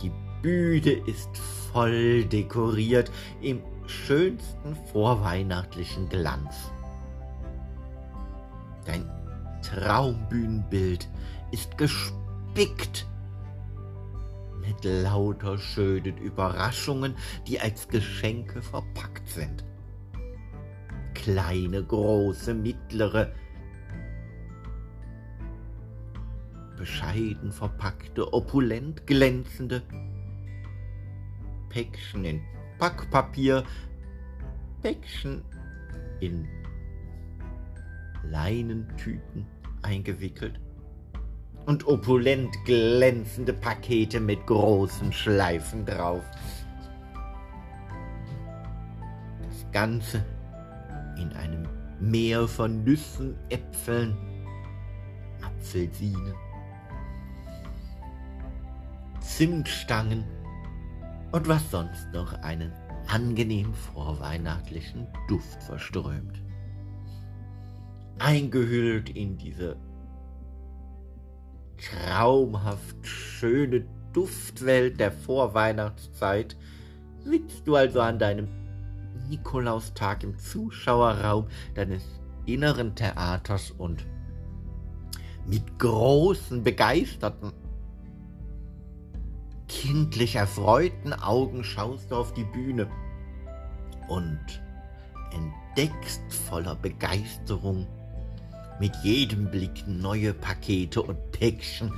Die 0.00 0.12
Bühne 0.40 0.92
ist 1.08 1.36
voll 1.72 2.24
dekoriert 2.26 3.10
im 3.40 3.60
schönsten 3.88 4.76
vorweihnachtlichen 4.92 6.08
Glanz. 6.08 6.70
Dein 8.84 9.10
Traumbühnenbild 9.62 11.08
ist 11.50 11.76
gespickt 11.76 13.04
mit 14.60 14.84
lauter 14.84 15.58
schönen 15.58 16.18
Überraschungen, 16.18 17.16
die 17.48 17.58
als 17.58 17.88
Geschenke 17.88 18.62
verpackt 18.62 19.28
sind. 19.28 19.64
Kleine, 21.14 21.82
große, 21.82 22.54
mittlere, 22.54 23.32
bescheiden 26.80 27.52
verpackte, 27.52 28.32
opulent 28.32 29.06
glänzende 29.06 29.82
Päckchen 31.68 32.24
in 32.24 32.40
Packpapier, 32.78 33.64
Päckchen 34.80 35.42
in 36.20 36.48
Leinentüten 38.24 39.46
eingewickelt 39.82 40.58
und 41.66 41.86
opulent 41.86 42.56
glänzende 42.64 43.52
Pakete 43.52 44.18
mit 44.18 44.46
großen 44.46 45.12
Schleifen 45.12 45.84
drauf. 45.84 46.24
Das 49.42 49.70
Ganze 49.70 50.24
in 51.18 51.30
einem 51.34 51.68
Meer 52.00 52.48
von 52.48 52.84
Nüssen, 52.84 53.36
Äpfeln, 53.50 54.16
Apfelsinen, 55.42 56.34
Zimtstangen 59.40 60.22
und 61.32 61.48
was 61.48 61.70
sonst 61.70 62.12
noch 62.12 62.34
einen 62.42 62.74
angenehm 63.06 63.72
vorweihnachtlichen 63.72 65.06
Duft 65.28 65.62
verströmt. 65.62 66.42
Eingehüllt 68.18 69.08
in 69.08 69.38
diese 69.38 69.76
traumhaft 71.78 72.98
schöne 73.06 73.86
Duftwelt 74.12 75.00
der 75.00 75.10
Vorweihnachtszeit 75.10 76.54
sitzt 77.24 77.66
du 77.66 77.76
also 77.76 78.02
an 78.02 78.18
deinem 78.18 78.46
Nikolaustag 79.30 80.22
im 80.22 80.38
Zuschauerraum 80.38 81.46
deines 81.74 82.02
inneren 82.44 82.94
Theaters 82.94 83.70
und 83.70 84.04
mit 85.46 85.78
großen, 85.78 86.62
begeisterten, 86.62 87.54
kindlich 89.80 90.36
erfreuten 90.36 91.14
Augen 91.14 91.64
schaust 91.64 92.10
du 92.10 92.16
auf 92.16 92.34
die 92.34 92.44
Bühne 92.44 92.86
und 94.08 94.62
entdeckst 95.32 96.20
voller 96.48 96.74
Begeisterung 96.74 97.86
mit 98.78 98.94
jedem 99.02 99.50
Blick 99.50 99.86
neue 99.86 100.34
Pakete 100.34 101.00
und 101.00 101.16
Päckchen 101.32 101.90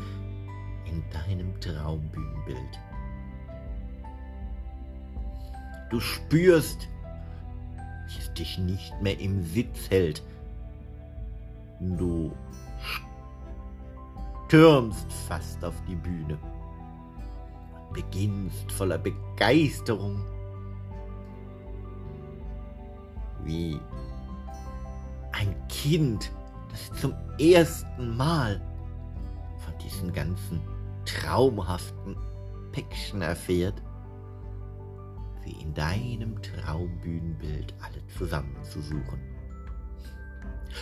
in 0.84 1.02
deinem 1.10 1.60
Traumbühnenbild. 1.60 2.78
Du 5.90 5.98
spürst, 5.98 6.88
wie 8.06 8.18
es 8.18 8.32
dich 8.34 8.58
nicht 8.58 8.92
mehr 9.02 9.18
im 9.18 9.42
Sitz 9.42 9.90
hält. 9.90 10.22
Du 11.80 12.30
stürmst 14.46 15.12
fast 15.26 15.64
auf 15.64 15.74
die 15.88 15.96
Bühne 15.96 16.38
beginnst 17.92 18.70
voller 18.72 18.98
Begeisterung 18.98 20.24
wie 23.44 23.78
ein 25.32 25.54
Kind 25.68 26.30
das 26.70 27.00
zum 27.00 27.14
ersten 27.38 28.16
Mal 28.16 28.60
von 29.64 29.74
diesen 29.78 30.12
ganzen 30.12 30.60
traumhaften 31.04 32.16
Päckchen 32.72 33.20
erfährt, 33.20 33.82
sie 35.44 35.52
in 35.60 35.74
deinem 35.74 36.40
Traumbühnenbild 36.40 37.74
alle 37.82 38.06
zusammenzusuchen. 38.16 39.20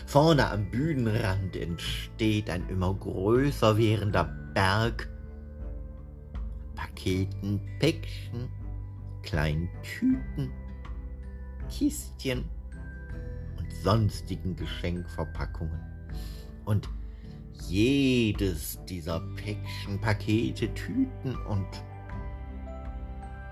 Vorne 0.06 0.48
am 0.48 0.70
Bühnenrand 0.70 1.56
entsteht 1.56 2.48
ein 2.48 2.68
immer 2.68 2.94
größer 2.94 3.76
werdender 3.76 4.24
Berg 4.54 5.08
Paketen, 6.80 7.60
Päckchen, 7.78 8.48
kleinen 9.22 9.68
Tüten, 9.82 10.50
Kistchen 11.68 12.44
sonstigen 13.82 14.56
Geschenkverpackungen. 14.56 15.80
Und 16.64 16.88
jedes 17.68 18.82
dieser 18.86 19.20
Päckchen, 19.36 20.00
Pakete, 20.00 20.72
Tüten 20.74 21.36
und 21.46 21.68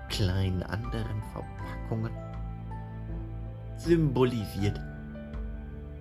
kleinen 0.09 0.63
anderen 0.63 1.21
Verpackungen 1.31 2.11
symbolisiert 3.77 4.79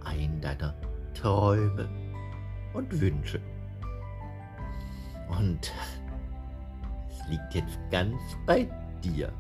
ein 0.05 0.41
deiner 0.41 0.75
Träume 1.15 1.89
und 2.75 3.01
Wünsche. 3.01 3.41
Und 5.29 5.73
liegt 7.29 7.55
jetzt 7.55 7.79
ganz 7.91 8.21
bei 8.47 8.69
dir, 9.05 9.33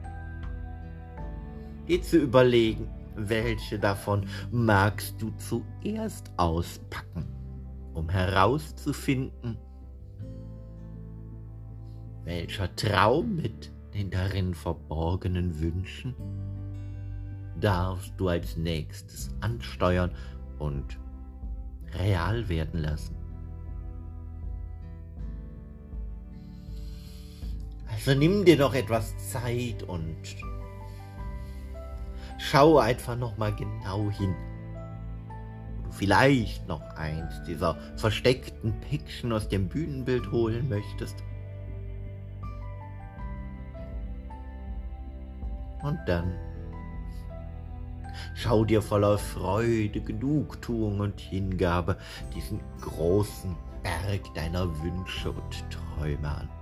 dir 1.86 2.02
zu 2.02 2.18
überlegen, 2.18 2.88
welche 3.16 3.78
davon 3.78 4.26
magst 4.50 5.20
du 5.20 5.32
zuerst 5.38 6.30
auspacken, 6.36 7.26
um 7.94 8.08
herauszufinden, 8.08 9.58
welcher 12.24 12.74
Traum 12.76 13.36
mit 13.36 13.72
den 13.94 14.10
darin 14.10 14.54
verborgenen 14.54 15.60
Wünschen 15.60 16.14
darfst 17.60 18.12
du 18.16 18.28
als 18.28 18.56
nächstes 18.56 19.30
ansteuern 19.40 20.12
und 20.58 20.98
real 21.94 22.48
werden 22.48 22.80
lassen. 22.80 23.17
Also 27.98 28.16
nimm 28.16 28.44
dir 28.44 28.56
doch 28.56 28.74
etwas 28.74 29.12
Zeit 29.32 29.82
und 29.82 30.16
schau 32.38 32.78
einfach 32.78 33.16
noch 33.16 33.36
mal 33.38 33.52
genau 33.52 34.08
hin. 34.08 34.36
Du 35.82 35.90
vielleicht 35.90 36.66
noch 36.68 36.80
eins 36.94 37.42
dieser 37.42 37.76
versteckten 37.96 38.72
Päckchen 38.88 39.32
aus 39.32 39.48
dem 39.48 39.68
Bühnenbild 39.68 40.30
holen 40.30 40.68
möchtest. 40.68 41.16
Und 45.82 45.98
dann 46.06 46.32
schau 48.36 48.64
dir 48.64 48.80
voller 48.80 49.18
Freude, 49.18 50.00
Genugtuung 50.00 51.00
und 51.00 51.18
Hingabe 51.18 51.98
diesen 52.32 52.60
großen 52.80 53.56
Berg 53.82 54.32
deiner 54.34 54.68
Wünsche 54.82 55.32
und 55.32 55.64
Träume 55.68 56.28
an. 56.28 56.57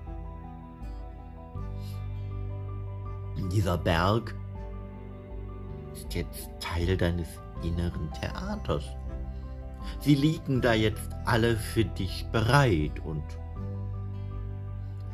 Dieser 3.36 3.78
Berg 3.78 4.34
ist 5.94 6.14
jetzt 6.14 6.50
Teil 6.60 6.96
deines 6.96 7.28
inneren 7.62 8.10
Theaters. 8.12 8.84
Sie 10.00 10.14
liegen 10.14 10.60
da 10.60 10.74
jetzt 10.74 11.10
alle 11.24 11.56
für 11.56 11.84
dich 11.84 12.26
bereit 12.32 13.00
und 13.04 13.24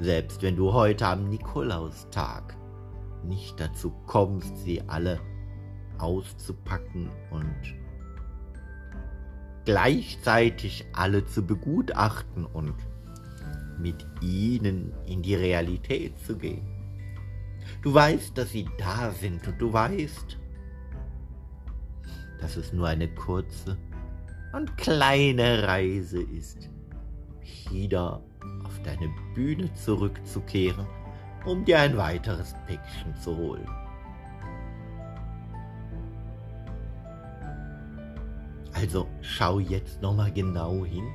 selbst 0.00 0.42
wenn 0.42 0.56
du 0.56 0.72
heute 0.72 1.06
am 1.06 1.28
Nikolaustag 1.28 2.56
nicht 3.24 3.60
dazu 3.60 3.92
kommst, 4.06 4.56
sie 4.64 4.82
alle 4.88 5.20
auszupacken 5.98 7.10
und 7.30 7.74
gleichzeitig 9.64 10.84
alle 10.92 11.24
zu 11.26 11.46
begutachten 11.46 12.44
und 12.44 12.74
mit 13.78 14.04
ihnen 14.20 14.92
in 15.06 15.22
die 15.22 15.36
Realität 15.36 16.18
zu 16.26 16.36
gehen. 16.36 16.71
Du 17.82 17.92
weißt, 17.92 18.36
dass 18.36 18.50
sie 18.50 18.68
da 18.78 19.10
sind 19.10 19.46
und 19.46 19.60
du 19.60 19.72
weißt, 19.72 20.38
dass 22.40 22.56
es 22.56 22.72
nur 22.72 22.88
eine 22.88 23.08
kurze 23.08 23.76
und 24.52 24.76
kleine 24.76 25.66
Reise 25.66 26.22
ist, 26.22 26.68
wieder 27.70 28.22
auf 28.64 28.82
deine 28.82 29.08
Bühne 29.34 29.72
zurückzukehren, 29.74 30.86
um 31.44 31.64
dir 31.64 31.80
ein 31.80 31.96
weiteres 31.96 32.54
Päckchen 32.66 33.16
zu 33.16 33.36
holen. 33.36 33.66
Also 38.72 39.06
schau 39.20 39.60
jetzt 39.60 40.02
noch 40.02 40.14
mal 40.14 40.32
genau 40.32 40.84
hin. 40.84 41.06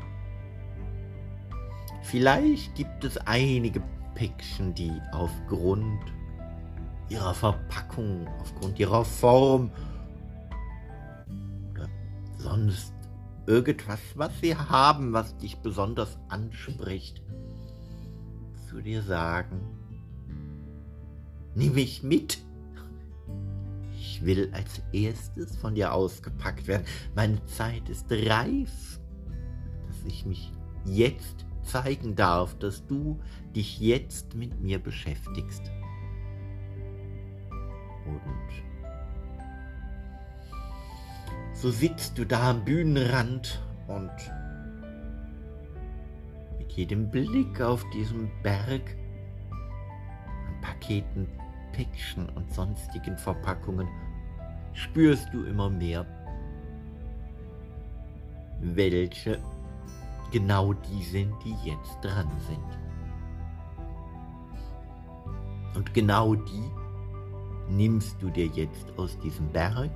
Vielleicht 2.03 2.73
gibt 2.75 3.03
es 3.03 3.17
einige 3.17 3.81
Päckchen, 4.15 4.73
die 4.73 4.93
aufgrund 5.11 5.99
ihrer 7.09 7.33
Verpackung, 7.33 8.27
aufgrund 8.39 8.79
ihrer 8.79 9.05
Form 9.05 9.71
oder 11.71 11.87
sonst 12.37 12.93
irgendwas, 13.45 13.99
was 14.15 14.31
sie 14.41 14.55
haben, 14.55 15.13
was 15.13 15.37
dich 15.37 15.57
besonders 15.57 16.17
anspricht, 16.27 17.21
zu 18.69 18.81
dir 18.81 19.01
sagen, 19.01 19.61
nimm 21.55 21.73
mich 21.73 22.03
mit. 22.03 22.39
Ich 23.99 24.25
will 24.25 24.49
als 24.53 24.81
erstes 24.91 25.55
von 25.57 25.75
dir 25.75 25.93
ausgepackt 25.93 26.67
werden. 26.67 26.85
Meine 27.15 27.43
Zeit 27.45 27.87
ist 27.89 28.11
reif, 28.11 28.99
dass 29.87 30.05
ich 30.05 30.25
mich 30.25 30.51
jetzt 30.85 31.45
zeigen 31.63 32.15
darf, 32.15 32.57
dass 32.59 32.85
du 32.85 33.19
dich 33.55 33.79
jetzt 33.79 34.33
mit 34.35 34.59
mir 34.61 34.79
beschäftigst. 34.79 35.61
Und 38.25 38.63
so 41.53 41.71
sitzt 41.71 42.17
du 42.17 42.25
da 42.25 42.51
am 42.51 42.63
Bühnenrand 42.63 43.61
und 43.87 44.11
mit 46.59 46.71
jedem 46.73 47.09
Blick 47.09 47.61
auf 47.61 47.83
diesen 47.93 48.29
Berg 48.43 48.95
an 49.51 50.61
Paketen, 50.61 51.27
Päckchen 51.71 52.29
und 52.29 52.51
sonstigen 52.53 53.17
Verpackungen 53.17 53.87
spürst 54.73 55.27
du 55.33 55.43
immer 55.45 55.69
mehr, 55.69 56.05
welche 58.61 59.39
genau 60.31 60.73
die 60.73 61.03
sind, 61.03 61.33
die 61.43 61.55
jetzt 61.63 61.97
dran 62.01 62.29
sind. 62.47 62.77
Und 65.75 65.93
genau 65.93 66.35
die 66.35 66.71
nimmst 67.69 68.21
du 68.21 68.29
dir 68.29 68.47
jetzt 68.47 68.97
aus 68.97 69.17
diesem 69.19 69.51
Berg 69.51 69.91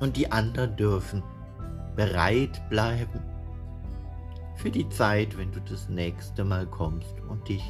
und 0.00 0.16
die 0.16 0.30
anderen 0.30 0.76
dürfen 0.76 1.22
bereit 1.96 2.60
bleiben 2.70 3.20
für 4.56 4.70
die 4.70 4.88
Zeit, 4.90 5.36
wenn 5.38 5.52
du 5.52 5.60
das 5.60 5.88
nächste 5.88 6.44
Mal 6.44 6.66
kommst 6.66 7.14
und 7.28 7.48
dich 7.48 7.64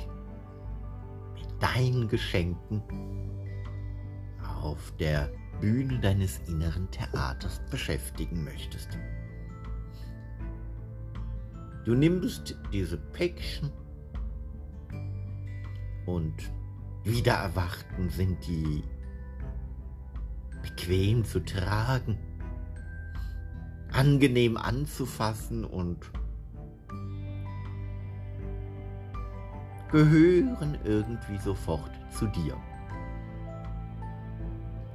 mit 1.35 1.62
deinen 1.62 2.09
Geschenken 2.09 2.83
auf 4.62 4.93
der 4.99 5.31
Bühne 5.61 6.01
deines 6.01 6.38
inneren 6.49 6.90
Theaters 6.90 7.61
beschäftigen 7.71 8.45
möchtest. 8.45 8.99
Du 11.85 11.95
nimmst 11.95 12.57
diese 12.73 12.97
Päckchen 12.97 13.71
und 16.07 16.35
wieder 17.04 17.34
erwachten 17.34 18.08
sind 18.10 18.46
die 18.46 18.82
bequem 20.62 21.24
zu 21.24 21.40
tragen, 21.40 22.18
angenehm 23.92 24.56
anzufassen 24.56 25.64
und 25.64 25.98
gehören 29.90 30.78
irgendwie 30.84 31.38
sofort 31.38 31.90
zu 32.16 32.26
dir 32.26 32.56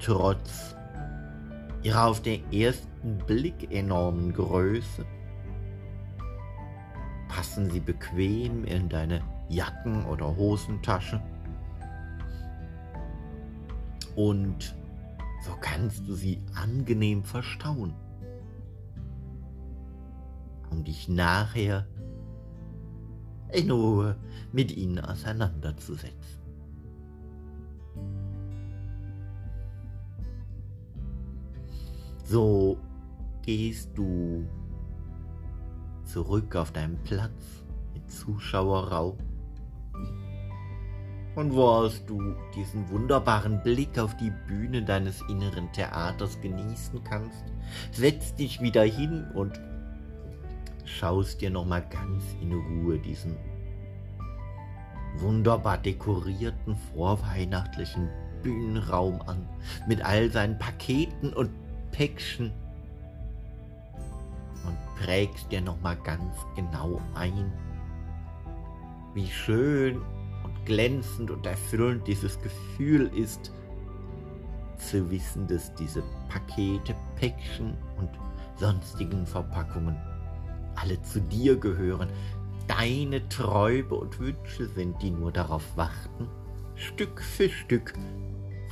trotz 0.06 0.76
ihrer 1.82 2.06
auf 2.06 2.22
den 2.22 2.44
ersten 2.52 3.18
Blick 3.26 3.72
enormen 3.72 4.34
Größe 4.34 5.06
passen 7.28 7.70
sie 7.72 7.80
bequem 7.80 8.66
in 8.66 8.88
deine 8.88 9.22
Jacken- 9.50 10.06
oder 10.06 10.36
Hosentasche. 10.36 11.22
Und 14.16 14.76
so 15.46 15.52
kannst 15.60 16.08
du 16.08 16.14
sie 16.16 16.42
angenehm 16.56 17.24
verstauen, 17.24 17.94
um 20.72 20.84
dich 20.84 21.08
nachher 21.08 21.86
in 23.52 23.72
Ruhe 23.72 24.18
mit 24.52 24.76
ihnen 24.76 25.00
auseinanderzusetzen. 25.00 26.46
So 32.24 32.78
gehst 33.44 33.96
du 33.96 34.48
zurück 36.04 36.56
auf 36.56 36.72
deinen 36.72 36.98
Platz 37.04 37.64
mit 37.94 38.10
Zuschauerraum. 38.10 39.18
Und 41.36 41.54
wo 41.54 41.84
hast 41.84 42.10
du 42.10 42.36
diesen 42.56 42.90
wunderbaren 42.90 43.62
Blick 43.62 44.00
auf 44.00 44.16
die 44.18 44.32
Bühne 44.48 44.82
deines 44.82 45.22
inneren 45.28 45.72
Theaters 45.74 46.40
genießen 46.42 47.04
kannst, 47.04 47.44
setz 47.92 48.34
dich 48.36 48.62
wieder 48.62 48.84
hin 48.84 49.26
und 49.34 49.60
schaust 50.86 51.42
dir 51.42 51.50
nochmal 51.50 51.84
ganz 51.90 52.24
in 52.42 52.54
Ruhe 52.54 53.00
diesen 53.00 53.36
wunderbar 55.18 55.78
dekorierten 55.78 56.76
vorweihnachtlichen 56.94 58.10
Bühnenraum 58.42 59.22
an, 59.26 59.48
mit 59.88 60.04
all 60.04 60.30
seinen 60.32 60.58
Paketen 60.58 61.34
und 61.34 61.50
Päckchen. 61.92 62.52
Und 64.66 64.78
prägst 65.04 65.52
dir 65.52 65.62
nochmal 65.62 65.98
ganz 66.04 66.36
genau 66.56 67.02
ein, 67.14 67.52
wie 69.14 69.28
schön 69.28 70.02
glänzend 70.66 71.32
und 71.32 71.46
erfüllend 71.46 72.08
dieses 72.08 72.40
Gefühl 72.42 73.10
ist, 73.16 73.52
zu 74.78 75.10
wissen, 75.10 75.48
dass 75.48 75.74
diese 75.76 76.04
Pakete, 76.30 76.96
Päckchen 77.16 77.76
und 77.98 78.10
sonstigen 78.58 79.26
Verpackungen 79.26 79.96
alle 80.76 81.02
zu 81.04 81.22
dir 81.22 81.56
gehören, 81.58 82.10
deine 82.68 83.28
Träume 83.30 83.96
und 83.96 84.20
Wünsche 84.20 84.68
sind, 84.68 85.02
die 85.02 85.12
nur 85.12 85.32
darauf 85.32 85.64
warten, 85.78 86.28
Stück 86.76 87.22
für 87.22 87.50
Stück 87.50 87.94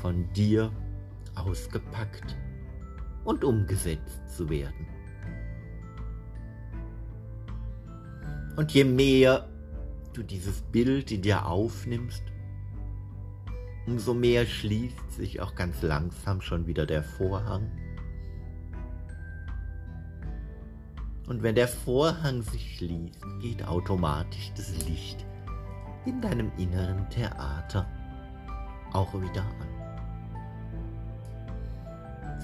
von 0.01 0.31
dir 0.33 0.71
ausgepackt 1.35 2.35
und 3.23 3.43
umgesetzt 3.43 4.21
zu 4.27 4.49
werden. 4.49 4.87
Und 8.55 8.71
je 8.71 8.83
mehr 8.83 9.47
du 10.13 10.23
dieses 10.23 10.61
Bild 10.61 11.11
in 11.11 11.21
dir 11.21 11.45
aufnimmst, 11.45 12.23
umso 13.87 14.13
mehr 14.13 14.45
schließt 14.45 15.11
sich 15.11 15.41
auch 15.41 15.55
ganz 15.55 15.81
langsam 15.81 16.41
schon 16.41 16.67
wieder 16.67 16.85
der 16.85 17.03
Vorhang. 17.03 17.71
Und 21.27 21.41
wenn 21.41 21.55
der 21.55 21.67
Vorhang 21.67 22.41
sich 22.41 22.77
schließt, 22.77 23.21
geht 23.41 23.65
automatisch 23.65 24.51
das 24.55 24.85
Licht 24.87 25.25
in 26.05 26.21
deinem 26.21 26.51
inneren 26.57 27.09
Theater 27.09 27.87
auch 28.91 29.13
wieder 29.13 29.41
an. 29.41 29.73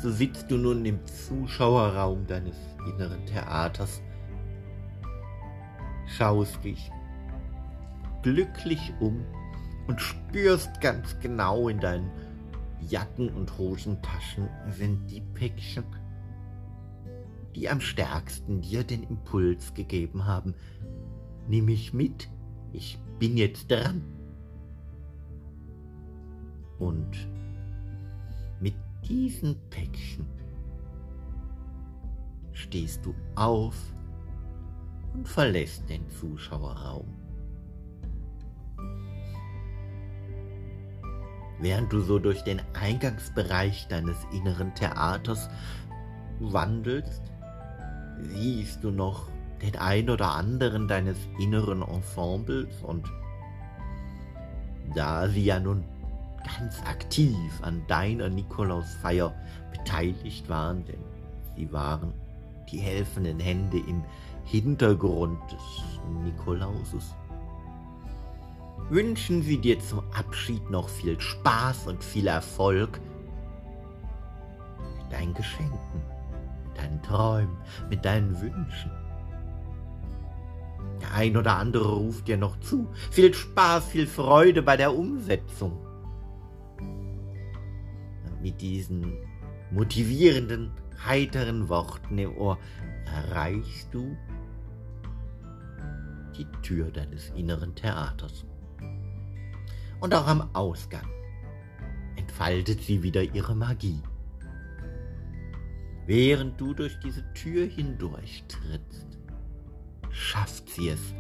So 0.02 0.10
sitzt 0.10 0.50
du 0.50 0.58
nun 0.58 0.86
im 0.86 1.06
Zuschauerraum 1.06 2.26
deines 2.26 2.56
inneren 2.88 3.26
Theaters, 3.26 4.02
schaust 6.08 6.64
dich 6.64 6.90
glücklich 8.22 8.94
um 9.00 9.26
und 9.88 10.00
spürst 10.02 10.82
ganz 10.82 11.20
genau 11.20 11.68
in 11.68 11.80
deinen 11.80 12.12
Jacken- 12.88 13.34
und 13.34 13.58
Hosentaschen 13.58 14.48
sind 14.70 15.10
die 15.10 15.22
Päckchen, 15.22 15.84
die 17.56 17.70
am 17.70 17.82
stärksten 17.82 18.62
dir 18.62 18.84
den 18.84 19.04
Impuls 19.04 19.74
gegeben 19.74 20.26
haben. 20.26 20.54
Nimm 21.48 21.66
mich 21.66 21.94
mit, 21.94 22.30
ich 22.72 23.00
bin 23.20 23.36
jetzt 23.38 23.70
dran. 23.70 24.04
Und 26.78 27.28
mit 28.62 28.76
diesen 29.08 29.58
Päckchen 29.70 30.26
stehst 32.54 33.06
du 33.06 33.14
auf 33.36 33.76
und 35.14 35.28
verlässt 35.28 35.90
den 35.90 36.08
Zuschauerraum. 36.10 37.19
Während 41.60 41.92
du 41.92 42.00
so 42.00 42.20
durch 42.20 42.42
den 42.44 42.62
Eingangsbereich 42.74 43.88
deines 43.90 44.18
inneren 44.32 44.74
Theaters 44.76 45.50
wandelst, 46.40 47.22
siehst 48.22 48.84
du 48.84 48.92
noch 48.92 49.28
den 49.62 49.76
ein 49.78 50.10
oder 50.10 50.36
anderen 50.36 50.88
deines 50.88 51.18
inneren 51.38 51.82
Ensembles 51.82 52.82
und 52.82 53.06
da 54.96 55.28
sie 55.28 55.44
ja 55.44 55.60
nun 55.60 55.84
ganz 56.58 56.82
aktiv 56.86 57.52
an 57.62 57.82
deiner 57.88 58.30
Nikolausfeier 58.30 59.34
beteiligt 59.72 60.48
waren, 60.48 60.86
denn 60.86 61.04
sie 61.56 61.72
waren 61.74 62.14
die 62.72 62.80
helfenden 62.80 63.40
Hände 63.40 63.80
im 63.80 64.04
Hintergrund 64.46 65.40
des 65.52 65.62
Nikolauses 66.24 67.14
wünschen 68.90 69.44
sie 69.44 69.58
dir 69.58 69.80
zum 69.80 70.04
Abschied 70.14 70.70
noch 70.70 70.90
viel 70.90 71.20
Spaß 71.20 71.88
und 71.88 72.04
viel 72.04 72.28
Erfolg 72.28 73.00
mit 75.04 75.12
deinen 75.12 75.34
Geschenken, 75.34 76.02
mit 76.68 76.78
deinen 76.78 77.02
Träumen, 77.02 77.58
mit 77.90 78.06
deinen 78.06 78.42
Wünschen. 78.42 78.92
Der 81.02 81.14
ein 81.14 81.38
oder 81.38 81.58
andere 81.58 81.94
ruft 81.94 82.28
dir 82.28 82.38
noch 82.38 82.60
zu. 82.60 82.88
Viel 83.12 83.34
Spaß, 83.34 83.86
viel 83.86 84.08
Freude 84.08 84.62
bei 84.62 84.76
der 84.76 84.96
Umsetzung. 84.96 85.78
Mit 88.42 88.62
diesen 88.62 89.18
motivierenden, 89.72 90.72
heiteren 91.06 91.70
Worten 91.70 92.18
im 92.18 92.36
Ohr 92.38 92.58
erreichst 93.06 93.94
du 93.94 94.18
die 96.38 96.48
Tür 96.62 96.92
deines 96.92 97.30
inneren 97.32 97.76
Theaters 97.76 98.46
und 100.00 100.14
auch 100.14 100.28
am 100.28 100.50
Ausgang 100.54 101.08
entfaltet 102.16 102.82
sie 102.82 103.04
wieder 103.04 103.22
ihre 103.22 103.56
Magie. 103.56 104.02
Während 106.06 106.60
du 106.60 106.74
durch 106.74 107.00
diese 107.00 107.24
Tür 107.34 107.66
hindurch 107.68 108.44
trittst, 108.48 109.20
schafft 110.10 110.70
sie 110.70 110.90
es, 110.90 111.14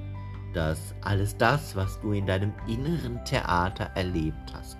dass 0.54 0.96
alles 1.02 1.38
das, 1.38 1.76
was 1.76 2.00
du 2.02 2.12
in 2.12 2.26
deinem 2.26 2.54
inneren 2.68 3.24
Theater 3.26 3.92
erlebt 3.96 4.54
hast, 4.54 4.78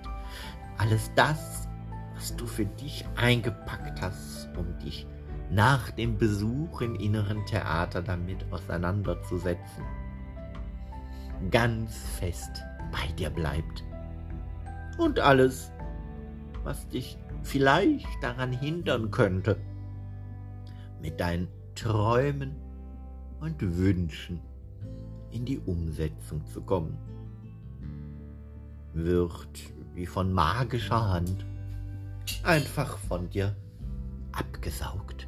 alles 0.78 1.10
das, 1.14 1.68
was 2.14 2.34
du 2.36 2.46
für 2.46 2.64
dich 2.64 3.04
eingepackt 3.16 4.00
hast, 4.00 4.48
um 4.56 4.78
dich 4.78 5.06
nach 5.50 5.90
dem 5.90 6.16
Besuch 6.16 6.80
im 6.80 6.96
inneren 6.96 7.44
Theater 7.46 8.02
damit 8.02 8.44
auseinanderzusetzen, 8.50 9.84
ganz 11.50 11.96
fest 12.18 12.62
bei 12.90 13.12
dir 13.12 13.30
bleibt 13.30 13.84
und 15.00 15.18
alles, 15.18 15.72
was 16.62 16.88
dich 16.88 17.16
vielleicht 17.42 18.22
daran 18.22 18.52
hindern 18.52 19.10
könnte, 19.10 19.56
mit 21.00 21.18
deinen 21.18 21.48
Träumen 21.74 22.54
und 23.40 23.60
Wünschen 23.78 24.40
in 25.30 25.44
die 25.44 25.58
Umsetzung 25.58 26.44
zu 26.46 26.60
kommen, 26.60 26.98
wird 28.92 29.48
wie 29.94 30.06
von 30.06 30.32
magischer 30.32 31.08
Hand 31.08 31.46
einfach 32.42 32.98
von 32.98 33.30
dir 33.30 33.56
abgesaugt. 34.32 35.26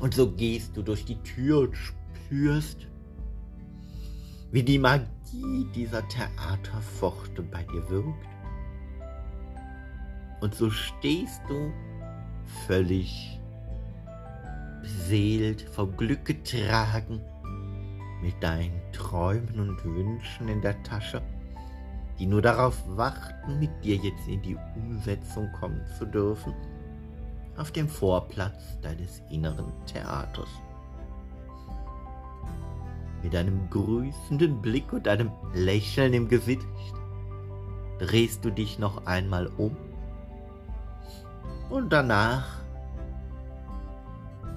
Und 0.00 0.14
so 0.14 0.30
gehst 0.30 0.76
du 0.76 0.82
durch 0.82 1.04
die 1.04 1.20
Tür 1.22 1.60
und 1.60 1.76
spürst, 1.76 2.86
wie 4.50 4.62
die 4.62 4.78
Magie 5.34 5.64
dieser 5.74 6.06
Theaterpforte 6.08 7.42
bei 7.42 7.62
dir 7.64 7.88
wirkt. 7.88 8.26
Und 10.40 10.54
so 10.54 10.70
stehst 10.70 11.40
du 11.48 11.72
völlig 12.66 13.40
beseelt, 14.82 15.62
vom 15.62 15.96
Glück 15.96 16.24
getragen, 16.24 17.20
mit 18.22 18.42
deinen 18.42 18.80
Träumen 18.92 19.60
und 19.60 19.84
Wünschen 19.84 20.48
in 20.48 20.60
der 20.60 20.82
Tasche, 20.82 21.22
die 22.18 22.26
nur 22.26 22.42
darauf 22.42 22.82
warten, 22.96 23.58
mit 23.58 23.70
dir 23.82 23.96
jetzt 23.96 24.28
in 24.28 24.42
die 24.42 24.56
Umsetzung 24.76 25.50
kommen 25.52 25.80
zu 25.98 26.06
dürfen, 26.06 26.54
auf 27.56 27.70
dem 27.72 27.88
Vorplatz 27.88 28.78
deines 28.82 29.22
inneren 29.30 29.72
Theaters. 29.86 30.48
Mit 33.24 33.34
einem 33.34 33.70
grüßenden 33.70 34.60
Blick 34.60 34.92
und 34.92 35.08
einem 35.08 35.30
Lächeln 35.54 36.12
im 36.12 36.28
Gesicht 36.28 36.66
drehst 37.98 38.44
du 38.44 38.50
dich 38.50 38.78
noch 38.78 39.06
einmal 39.06 39.46
um 39.56 39.74
und 41.70 41.90
danach 41.90 42.44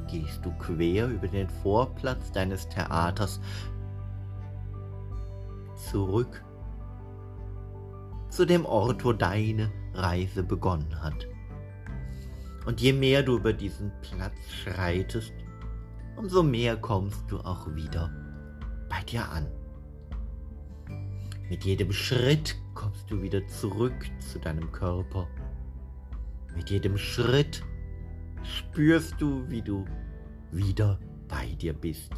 gehst 0.09 0.43
du 0.43 0.51
quer 0.59 1.07
über 1.07 1.29
den 1.29 1.47
Vorplatz 1.47 2.29
deines 2.33 2.67
Theaters 2.67 3.39
zurück 5.89 6.43
zu 8.27 8.43
dem 8.43 8.65
Ort, 8.65 9.05
wo 9.05 9.13
deine 9.13 9.71
Reise 9.93 10.43
begonnen 10.43 11.01
hat. 11.01 11.25
Und 12.65 12.81
je 12.81 12.91
mehr 12.91 13.23
du 13.23 13.37
über 13.37 13.53
diesen 13.53 13.93
Platz 14.01 14.37
schreitest, 14.51 15.31
umso 16.17 16.43
mehr 16.43 16.75
kommst 16.75 17.23
du 17.29 17.39
auch 17.39 17.73
wieder 17.73 18.26
bei 18.89 19.01
dir 19.03 19.29
an. 19.29 19.47
Mit 21.49 21.63
jedem 21.63 21.91
Schritt 21.93 22.57
kommst 22.73 23.09
du 23.09 23.21
wieder 23.21 23.45
zurück 23.47 24.09
zu 24.19 24.39
deinem 24.39 24.71
Körper. 24.71 25.27
Mit 26.55 26.69
jedem 26.69 26.97
Schritt 26.97 27.63
spürst 28.43 29.15
du, 29.19 29.49
wie 29.49 29.61
du 29.61 29.85
wieder 30.51 30.99
bei 31.27 31.47
dir 31.55 31.73
bist. 31.73 32.11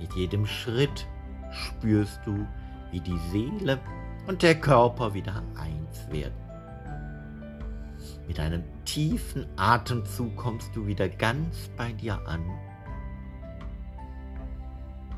Mit 0.00 0.12
jedem 0.14 0.46
Schritt 0.46 1.06
spürst 1.50 2.20
du, 2.24 2.46
wie 2.92 3.00
die 3.00 3.18
Seele 3.30 3.80
und 4.26 4.42
der 4.42 4.60
Körper 4.60 5.14
wieder 5.14 5.42
eins 5.56 6.08
werden. 6.10 6.34
Mit 8.28 8.40
einem 8.40 8.62
tiefen 8.84 9.46
Atemzug 9.56 10.36
kommst 10.36 10.74
du 10.74 10.86
wieder 10.86 11.08
ganz 11.08 11.70
bei 11.76 11.92
dir 11.92 12.26
an 12.26 12.44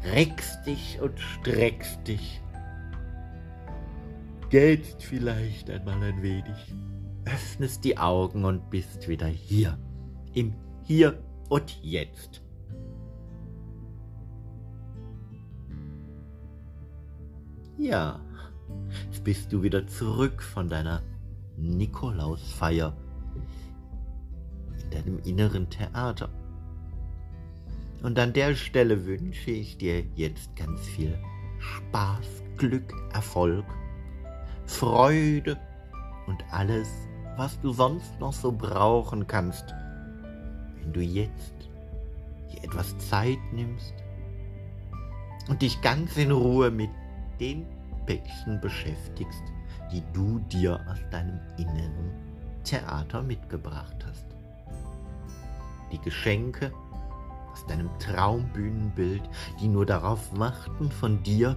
reckst 0.05 0.67
dich 0.67 1.01
und 1.01 1.19
streckst 1.19 2.07
dich 2.07 2.41
gähnst 4.51 5.03
vielleicht 5.03 5.71
einmal 5.71 6.03
ein 6.03 6.23
wenig, 6.23 6.75
öffnest 7.25 7.85
die 7.85 7.99
Augen 7.99 8.45
und 8.45 8.71
bist 8.71 9.09
wieder 9.09 9.27
hier, 9.27 9.79
im 10.35 10.55
Hier 10.85 11.23
und 11.49 11.79
Jetzt. 11.83 12.43
Ja, 17.77 18.21
jetzt 19.05 19.23
bist 19.23 19.53
du 19.53 19.63
wieder 19.63 19.87
zurück 19.87 20.43
von 20.43 20.69
deiner 20.69 21.03
Nikolausfeier 21.57 22.97
in 24.83 24.91
deinem 24.91 25.19
inneren 25.21 25.69
Theater. 25.69 26.31
Und 28.03 28.19
an 28.19 28.33
der 28.33 28.55
Stelle 28.55 29.07
wünsche 29.07 29.51
ich 29.51 29.77
dir 29.77 30.05
jetzt 30.15 30.55
ganz 30.55 30.81
viel 30.81 31.19
Spaß, 31.59 32.43
Glück, 32.57 32.93
Erfolg, 33.13 33.65
Freude 34.67 35.57
und 36.27 36.45
alles, 36.51 36.89
was 37.37 37.61
du 37.61 37.73
sonst 37.73 38.19
noch 38.21 38.33
so 38.33 38.53
brauchen 38.53 39.27
kannst, 39.27 39.75
wenn 40.81 40.93
du 40.93 41.01
jetzt 41.01 41.55
dir 42.53 42.63
etwas 42.65 42.97
Zeit 42.99 43.39
nimmst 43.53 43.95
und 45.49 45.63
dich 45.63 45.81
ganz 45.81 46.17
in 46.17 46.31
Ruhe 46.31 46.71
mit 46.71 46.91
den 47.41 47.67
Päckchen 48.07 48.61
beschäftigst, 48.61 49.43
die 49.91 50.03
du 50.13 50.39
dir 50.51 50.81
aus 50.89 50.99
deinem 51.11 51.41
inneren 51.57 52.13
Theater 52.63 53.23
mitgebracht 53.23 54.05
hast. 54.07 54.27
Die 55.91 56.01
Geschenke 56.01 56.73
aus 57.53 57.67
deinem 57.67 57.91
Traumbühnenbild, 57.99 59.23
die 59.61 59.69
nur 59.69 59.87
darauf 59.87 60.39
warten, 60.39 60.91
von 60.91 61.23
dir 61.23 61.57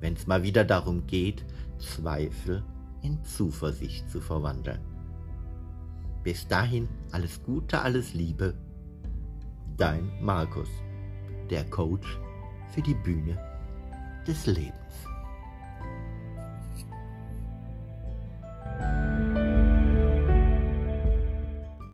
wenn 0.01 0.15
es 0.15 0.27
mal 0.27 0.43
wieder 0.43 0.65
darum 0.65 1.07
geht, 1.07 1.45
Zweifel 1.79 2.65
in 3.03 3.23
Zuversicht 3.25 4.09
zu 4.11 4.21
verwandeln. 4.21 4.81
Bis 6.23 6.47
dahin 6.47 6.89
alles 7.13 7.43
Gute, 7.43 7.81
alles 7.81 8.15
Liebe. 8.15 8.55
Dein 9.77 10.11
Markus, 10.23 10.69
der 11.49 11.65
Coach 11.71 12.19
für 12.75 12.83
die 12.83 12.95
Bühne 12.95 13.39
des 14.27 14.47
Lebens. 14.47 14.80